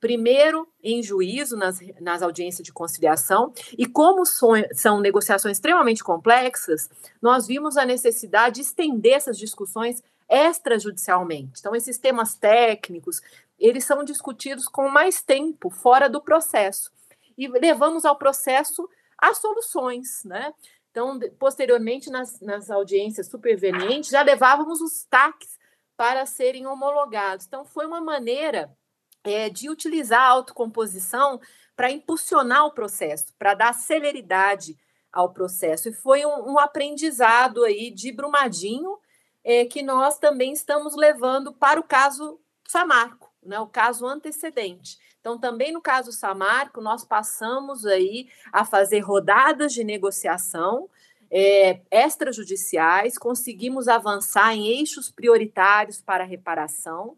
primeiro 0.00 0.66
em 0.82 1.02
juízo 1.02 1.56
nas, 1.56 1.78
nas 2.00 2.22
audiências 2.22 2.64
de 2.64 2.72
conciliação, 2.72 3.52
e 3.76 3.86
como 3.86 4.24
são, 4.24 5.00
negociações 5.00 5.58
extremamente 5.58 6.02
complexas, 6.02 6.88
nós 7.20 7.46
vimos 7.46 7.76
a 7.76 7.84
necessidade 7.84 8.56
de 8.56 8.60
estender 8.62 9.12
essas 9.12 9.38
discussões 9.38 10.02
extrajudicialmente. 10.28 11.60
Então, 11.60 11.76
esses 11.76 11.98
temas 11.98 12.34
técnicos, 12.34 13.20
eles 13.58 13.84
são 13.84 14.02
discutidos 14.02 14.66
com 14.66 14.88
mais 14.88 15.20
tempo 15.20 15.68
fora 15.68 16.08
do 16.08 16.20
processo, 16.20 16.90
e 17.36 17.46
levamos 17.46 18.04
ao 18.04 18.16
processo 18.16 18.88
as 19.18 19.38
soluções, 19.38 20.24
né? 20.24 20.52
Então, 20.90 21.18
posteriormente, 21.38 22.10
nas, 22.10 22.40
nas 22.40 22.70
audiências 22.70 23.28
supervenientes, 23.28 24.10
já 24.10 24.22
levávamos 24.22 24.80
os 24.80 25.04
TACs 25.04 25.58
para 25.96 26.26
serem 26.26 26.66
homologados. 26.66 27.46
Então, 27.46 27.64
foi 27.64 27.86
uma 27.86 28.00
maneira 28.00 28.70
é, 29.24 29.48
de 29.48 29.68
utilizar 29.68 30.22
a 30.22 30.28
autocomposição 30.28 31.40
para 31.76 31.90
impulsionar 31.90 32.66
o 32.66 32.72
processo, 32.72 33.32
para 33.38 33.54
dar 33.54 33.72
celeridade 33.72 34.76
ao 35.12 35.32
processo. 35.32 35.88
E 35.88 35.92
foi 35.92 36.24
um, 36.24 36.52
um 36.52 36.58
aprendizado 36.58 37.64
aí 37.64 37.90
de 37.90 38.12
Brumadinho 38.12 38.98
é, 39.42 39.64
que 39.64 39.82
nós 39.82 40.18
também 40.18 40.52
estamos 40.52 40.94
levando 40.94 41.52
para 41.52 41.80
o 41.80 41.84
caso 41.84 42.38
Samarco, 42.66 43.32
né, 43.42 43.58
o 43.58 43.66
caso 43.66 44.06
antecedente. 44.06 44.98
Então, 45.20 45.38
também 45.38 45.72
no 45.72 45.82
caso 45.82 46.12
Samarco, 46.12 46.80
nós 46.80 47.04
passamos 47.04 47.84
aí 47.84 48.28
a 48.52 48.64
fazer 48.64 49.00
rodadas 49.00 49.72
de 49.72 49.84
negociação 49.84 50.88
é, 51.30 51.80
extrajudiciais, 51.90 53.16
conseguimos 53.16 53.86
avançar 53.86 54.54
em 54.54 54.66
eixos 54.66 55.10
prioritários 55.10 56.00
para 56.00 56.24
reparação. 56.24 57.16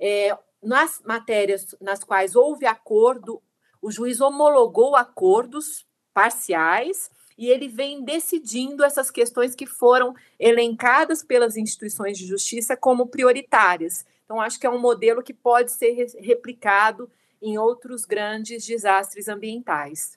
É, 0.00 0.36
nas 0.62 1.02
matérias 1.04 1.74
nas 1.80 2.04
quais 2.04 2.36
houve 2.36 2.66
acordo, 2.66 3.42
o 3.80 3.90
juiz 3.90 4.20
homologou 4.20 4.94
acordos 4.94 5.86
parciais 6.14 7.10
e 7.36 7.48
ele 7.48 7.66
vem 7.66 8.04
decidindo 8.04 8.84
essas 8.84 9.10
questões 9.10 9.54
que 9.54 9.66
foram 9.66 10.14
elencadas 10.38 11.24
pelas 11.24 11.56
instituições 11.56 12.16
de 12.16 12.26
justiça 12.26 12.76
como 12.76 13.08
prioritárias. 13.08 14.06
Então, 14.24 14.40
acho 14.40 14.60
que 14.60 14.66
é 14.66 14.70
um 14.70 14.78
modelo 14.78 15.22
que 15.22 15.34
pode 15.34 15.72
ser 15.72 16.06
replicado 16.20 17.10
em 17.40 17.58
outros 17.58 18.04
grandes 18.04 18.64
desastres 18.64 19.28
ambientais. 19.28 20.16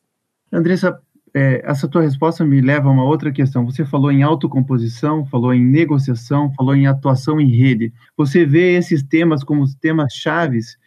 Andressa, 0.51 1.01
é, 1.35 1.61
essa 1.65 1.85
tua 1.85 2.01
resposta 2.01 2.45
me 2.45 2.61
leva 2.61 2.87
a 2.87 2.91
uma 2.91 3.03
outra 3.03 3.29
questão. 3.29 3.65
Você 3.65 3.83
falou 3.83 4.09
em 4.09 4.23
autocomposição, 4.23 5.25
falou 5.25 5.53
em 5.53 5.65
negociação, 5.65 6.49
falou 6.53 6.73
em 6.73 6.87
atuação 6.87 7.41
em 7.41 7.49
rede. 7.49 7.91
Você 8.15 8.45
vê 8.45 8.77
esses 8.77 9.03
temas 9.03 9.43
como 9.43 9.65
temas 9.81 10.13
chaves 10.13 10.77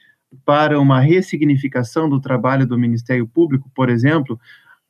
para 0.47 0.81
uma 0.81 1.01
ressignificação 1.01 2.09
do 2.09 2.19
trabalho 2.19 2.67
do 2.67 2.79
Ministério 2.79 3.29
Público, 3.29 3.71
por 3.75 3.91
exemplo, 3.91 4.41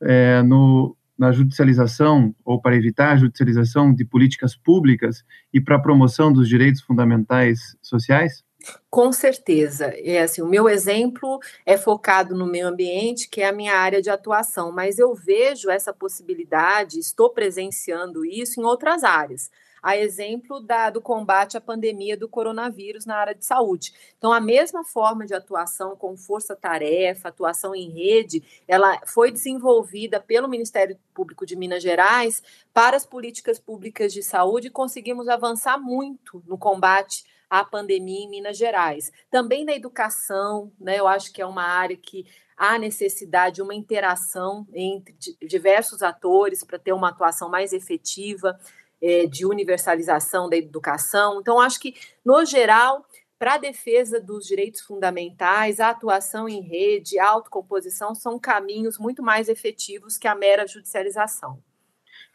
é, 0.00 0.42
no, 0.44 0.96
na 1.18 1.32
judicialização 1.32 2.32
ou 2.44 2.61
para 2.61 2.76
evitar 2.76 3.11
a 3.11 3.16
judicialização 3.16 3.92
de 3.92 4.04
políticas 4.04 4.54
públicas 4.54 5.24
e 5.52 5.61
para 5.61 5.74
a 5.74 5.80
promoção 5.80 6.32
dos 6.32 6.48
direitos 6.48 6.82
fundamentais 6.82 7.76
sociais? 7.82 8.44
Com 8.90 9.12
certeza. 9.12 9.86
É 9.98 10.22
assim, 10.22 10.40
o 10.42 10.46
meu 10.48 10.68
exemplo 10.68 11.38
é 11.66 11.76
focado 11.76 12.34
no 12.34 12.46
meio 12.46 12.66
ambiente, 12.68 13.28
que 13.28 13.40
é 13.42 13.48
a 13.48 13.52
minha 13.52 13.74
área 13.74 14.00
de 14.00 14.11
atuação, 14.11 14.72
mas 14.72 14.98
eu 14.98 15.14
vejo 15.14 15.70
essa 15.70 15.92
possibilidade, 15.92 16.98
estou 16.98 17.30
presenciando 17.30 18.24
isso 18.24 18.61
em 18.61 18.64
outras 18.64 19.04
áreas 19.04 19.50
a 19.82 19.96
exemplo 19.96 20.60
da, 20.60 20.90
do 20.90 21.00
combate 21.00 21.56
à 21.56 21.60
pandemia 21.60 22.16
do 22.16 22.28
coronavírus 22.28 23.06
na 23.06 23.16
área 23.16 23.34
de 23.34 23.44
saúde. 23.44 23.92
Então, 24.16 24.32
a 24.32 24.40
mesma 24.40 24.84
forma 24.84 25.26
de 25.26 25.34
atuação 25.34 25.96
com 25.96 26.16
força-tarefa, 26.16 27.28
atuação 27.28 27.74
em 27.74 27.90
rede, 27.90 28.42
ela 28.66 29.00
foi 29.06 29.30
desenvolvida 29.30 30.20
pelo 30.20 30.48
Ministério 30.48 30.98
Público 31.14 31.46
de 31.46 31.56
Minas 31.56 31.82
Gerais 31.82 32.42
para 32.72 32.96
as 32.96 33.06
políticas 33.06 33.58
públicas 33.58 34.12
de 34.12 34.22
saúde 34.22 34.68
e 34.68 34.70
conseguimos 34.70 35.28
avançar 35.28 35.78
muito 35.78 36.42
no 36.46 36.58
combate 36.58 37.24
à 37.48 37.64
pandemia 37.64 38.24
em 38.24 38.28
Minas 38.28 38.56
Gerais. 38.56 39.10
Também 39.30 39.64
na 39.64 39.72
educação, 39.72 40.70
né, 40.78 40.98
eu 40.98 41.08
acho 41.08 41.32
que 41.32 41.40
é 41.40 41.46
uma 41.46 41.62
área 41.62 41.96
que 41.96 42.26
há 42.56 42.78
necessidade 42.78 43.56
de 43.56 43.62
uma 43.62 43.74
interação 43.74 44.66
entre 44.74 45.16
diversos 45.40 46.02
atores 46.02 46.64
para 46.64 46.78
ter 46.78 46.92
uma 46.92 47.10
atuação 47.10 47.48
mais 47.48 47.72
efetiva 47.72 48.58
é, 49.03 49.26
de 49.26 49.46
universalização 49.46 50.49
da 50.49 50.57
educação. 50.57 51.40
Então, 51.40 51.61
acho 51.61 51.80
que, 51.80 51.94
no 52.24 52.44
geral, 52.44 53.05
para 53.38 53.55
a 53.55 53.59
defesa 53.59 54.20
dos 54.20 54.46
direitos 54.46 54.80
fundamentais, 54.80 55.78
a 55.78 55.90
atuação 55.90 56.49
em 56.49 56.61
rede, 56.61 57.18
a 57.18 57.28
autocomposição 57.28 58.14
são 58.14 58.38
caminhos 58.38 58.99
muito 58.99 59.22
mais 59.22 59.49
efetivos 59.49 60.18
que 60.18 60.26
a 60.26 60.34
mera 60.34 60.66
judicialização. 60.66 61.59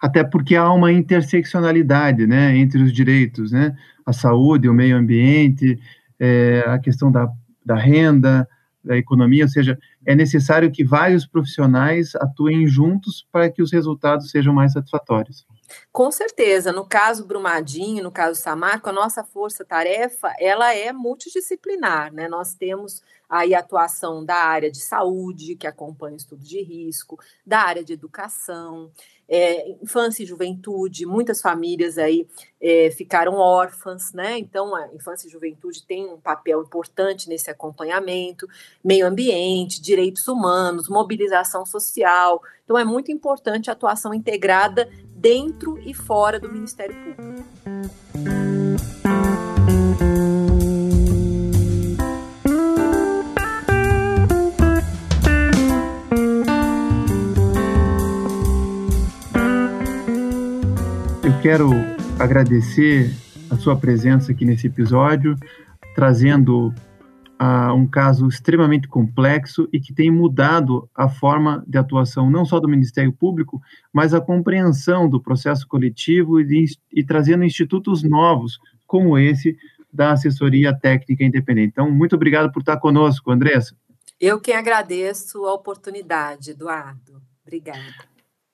Até 0.02 0.24
porque 0.24 0.56
há 0.56 0.72
uma 0.72 0.92
interseccionalidade 0.92 2.26
né, 2.26 2.58
entre 2.58 2.82
os 2.82 2.92
direitos, 2.92 3.52
né? 3.52 3.76
a 4.06 4.14
saúde, 4.14 4.68
o 4.68 4.74
meio 4.74 4.98
ambiente, 4.98 5.80
é, 6.20 6.64
a 6.68 6.80
questão 6.80 7.12
da, 7.12 7.30
da 7.66 7.76
renda, 7.76 8.48
da 8.84 8.98
economia, 8.98 9.46
ou 9.46 9.50
seja, 9.50 9.78
é 10.06 10.14
necessário 10.14 10.72
que 10.72 10.84
vários 10.84 11.26
profissionais 11.26 12.16
atuem 12.16 12.68
juntos 12.68 13.26
para 13.32 13.50
que 13.50 13.62
os 13.62 13.72
resultados 13.72 14.30
sejam 14.30 14.54
mais 14.54 14.74
satisfatórios. 14.74 15.46
Com 15.92 16.12
certeza, 16.12 16.72
no 16.72 16.88
caso 16.88 17.26
Brumadinho, 17.26 18.04
no 18.04 18.12
caso 18.12 18.42
Samarco, 18.42 18.90
a 18.90 18.94
nossa 18.94 19.24
força-tarefa, 19.24 20.34
ela 20.40 20.74
é 20.74 20.92
multidisciplinar, 20.92 22.12
né? 22.12 22.28
Nós 22.28 22.56
temos 22.56 23.02
aí 23.30 23.54
a 23.54 23.60
atuação 23.60 24.26
da 24.26 24.36
área 24.36 24.72
de 24.72 24.80
saúde, 24.80 25.56
que 25.56 25.68
acompanha 25.68 26.18
estudos 26.18 26.48
de 26.48 26.62
risco, 26.62 27.20
da 27.46 27.60
área 27.62 27.84
de 27.84 27.94
educação, 27.94 28.92
é, 29.28 29.70
infância 29.82 30.24
e 30.24 30.26
juventude, 30.26 31.06
muitas 31.06 31.42
famílias 31.42 31.98
aí 31.98 32.28
é, 32.62 32.92
ficaram 32.92 33.36
órfãs, 33.36 34.14
né? 34.14 34.38
Então 34.38 34.76
a 34.76 34.94
infância 34.94 35.28
e 35.28 35.32
juventude 35.32 35.86
tem 35.86 36.06
um 36.06 36.20
papel 36.20 36.62
importante 36.62 37.30
nesse 37.30 37.50
acompanhamento, 37.50 38.48
meio 38.84 39.08
ambiente, 39.08 39.82
direitos 39.82 40.28
humanos, 40.28 40.90
mobilização 40.90 41.66
social. 41.66 42.42
Então 42.64 42.78
é 42.78 42.84
muito 42.84 43.12
importante 43.12 43.70
a 43.70 43.74
atuação 43.74 44.14
integrada 44.14 44.90
dentro 45.16 45.80
e 45.80 45.94
fora 45.94 46.40
do 46.40 46.52
Ministério 46.52 46.96
Público. 47.16 47.44
Quero 61.44 61.72
agradecer 62.18 63.14
a 63.50 63.58
sua 63.58 63.76
presença 63.76 64.32
aqui 64.32 64.46
nesse 64.46 64.68
episódio, 64.68 65.36
trazendo 65.94 66.74
a 67.38 67.74
um 67.74 67.86
caso 67.86 68.30
extremamente 68.30 68.88
complexo 68.88 69.68
e 69.74 69.78
que 69.78 69.94
tem 69.94 70.10
mudado 70.10 70.90
a 70.96 71.10
forma 71.10 71.62
de 71.68 71.78
atuação 71.78 72.30
não 72.30 72.46
só 72.46 72.62
do 72.62 72.70
Ministério 72.70 73.12
Público, 73.12 73.62
mas 73.92 74.14
a 74.14 74.22
compreensão 74.22 75.10
do 75.10 75.22
processo 75.22 75.68
coletivo 75.68 76.40
e, 76.40 76.64
e 76.90 77.04
trazendo 77.04 77.44
institutos 77.44 78.04
novos, 78.04 78.58
como 78.88 79.18
esse 79.18 79.58
da 79.92 80.14
assessoria 80.14 80.74
técnica 80.74 81.26
independente. 81.26 81.72
Então, 81.74 81.92
muito 81.92 82.16
obrigado 82.16 82.54
por 82.54 82.62
estar 82.62 82.78
conosco, 82.78 83.30
Andressa. 83.30 83.76
Eu 84.18 84.40
que 84.40 84.54
agradeço 84.54 85.44
a 85.44 85.54
oportunidade, 85.54 86.52
Eduardo. 86.52 87.22
Obrigada. 87.46 88.13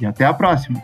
e 0.00 0.06
até 0.06 0.24
a 0.24 0.34
próxima! 0.34 0.82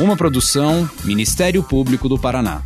Uma 0.00 0.16
produção 0.16 0.88
Ministério 1.04 1.62
Público 1.62 2.08
do 2.08 2.18
Paraná. 2.18 2.62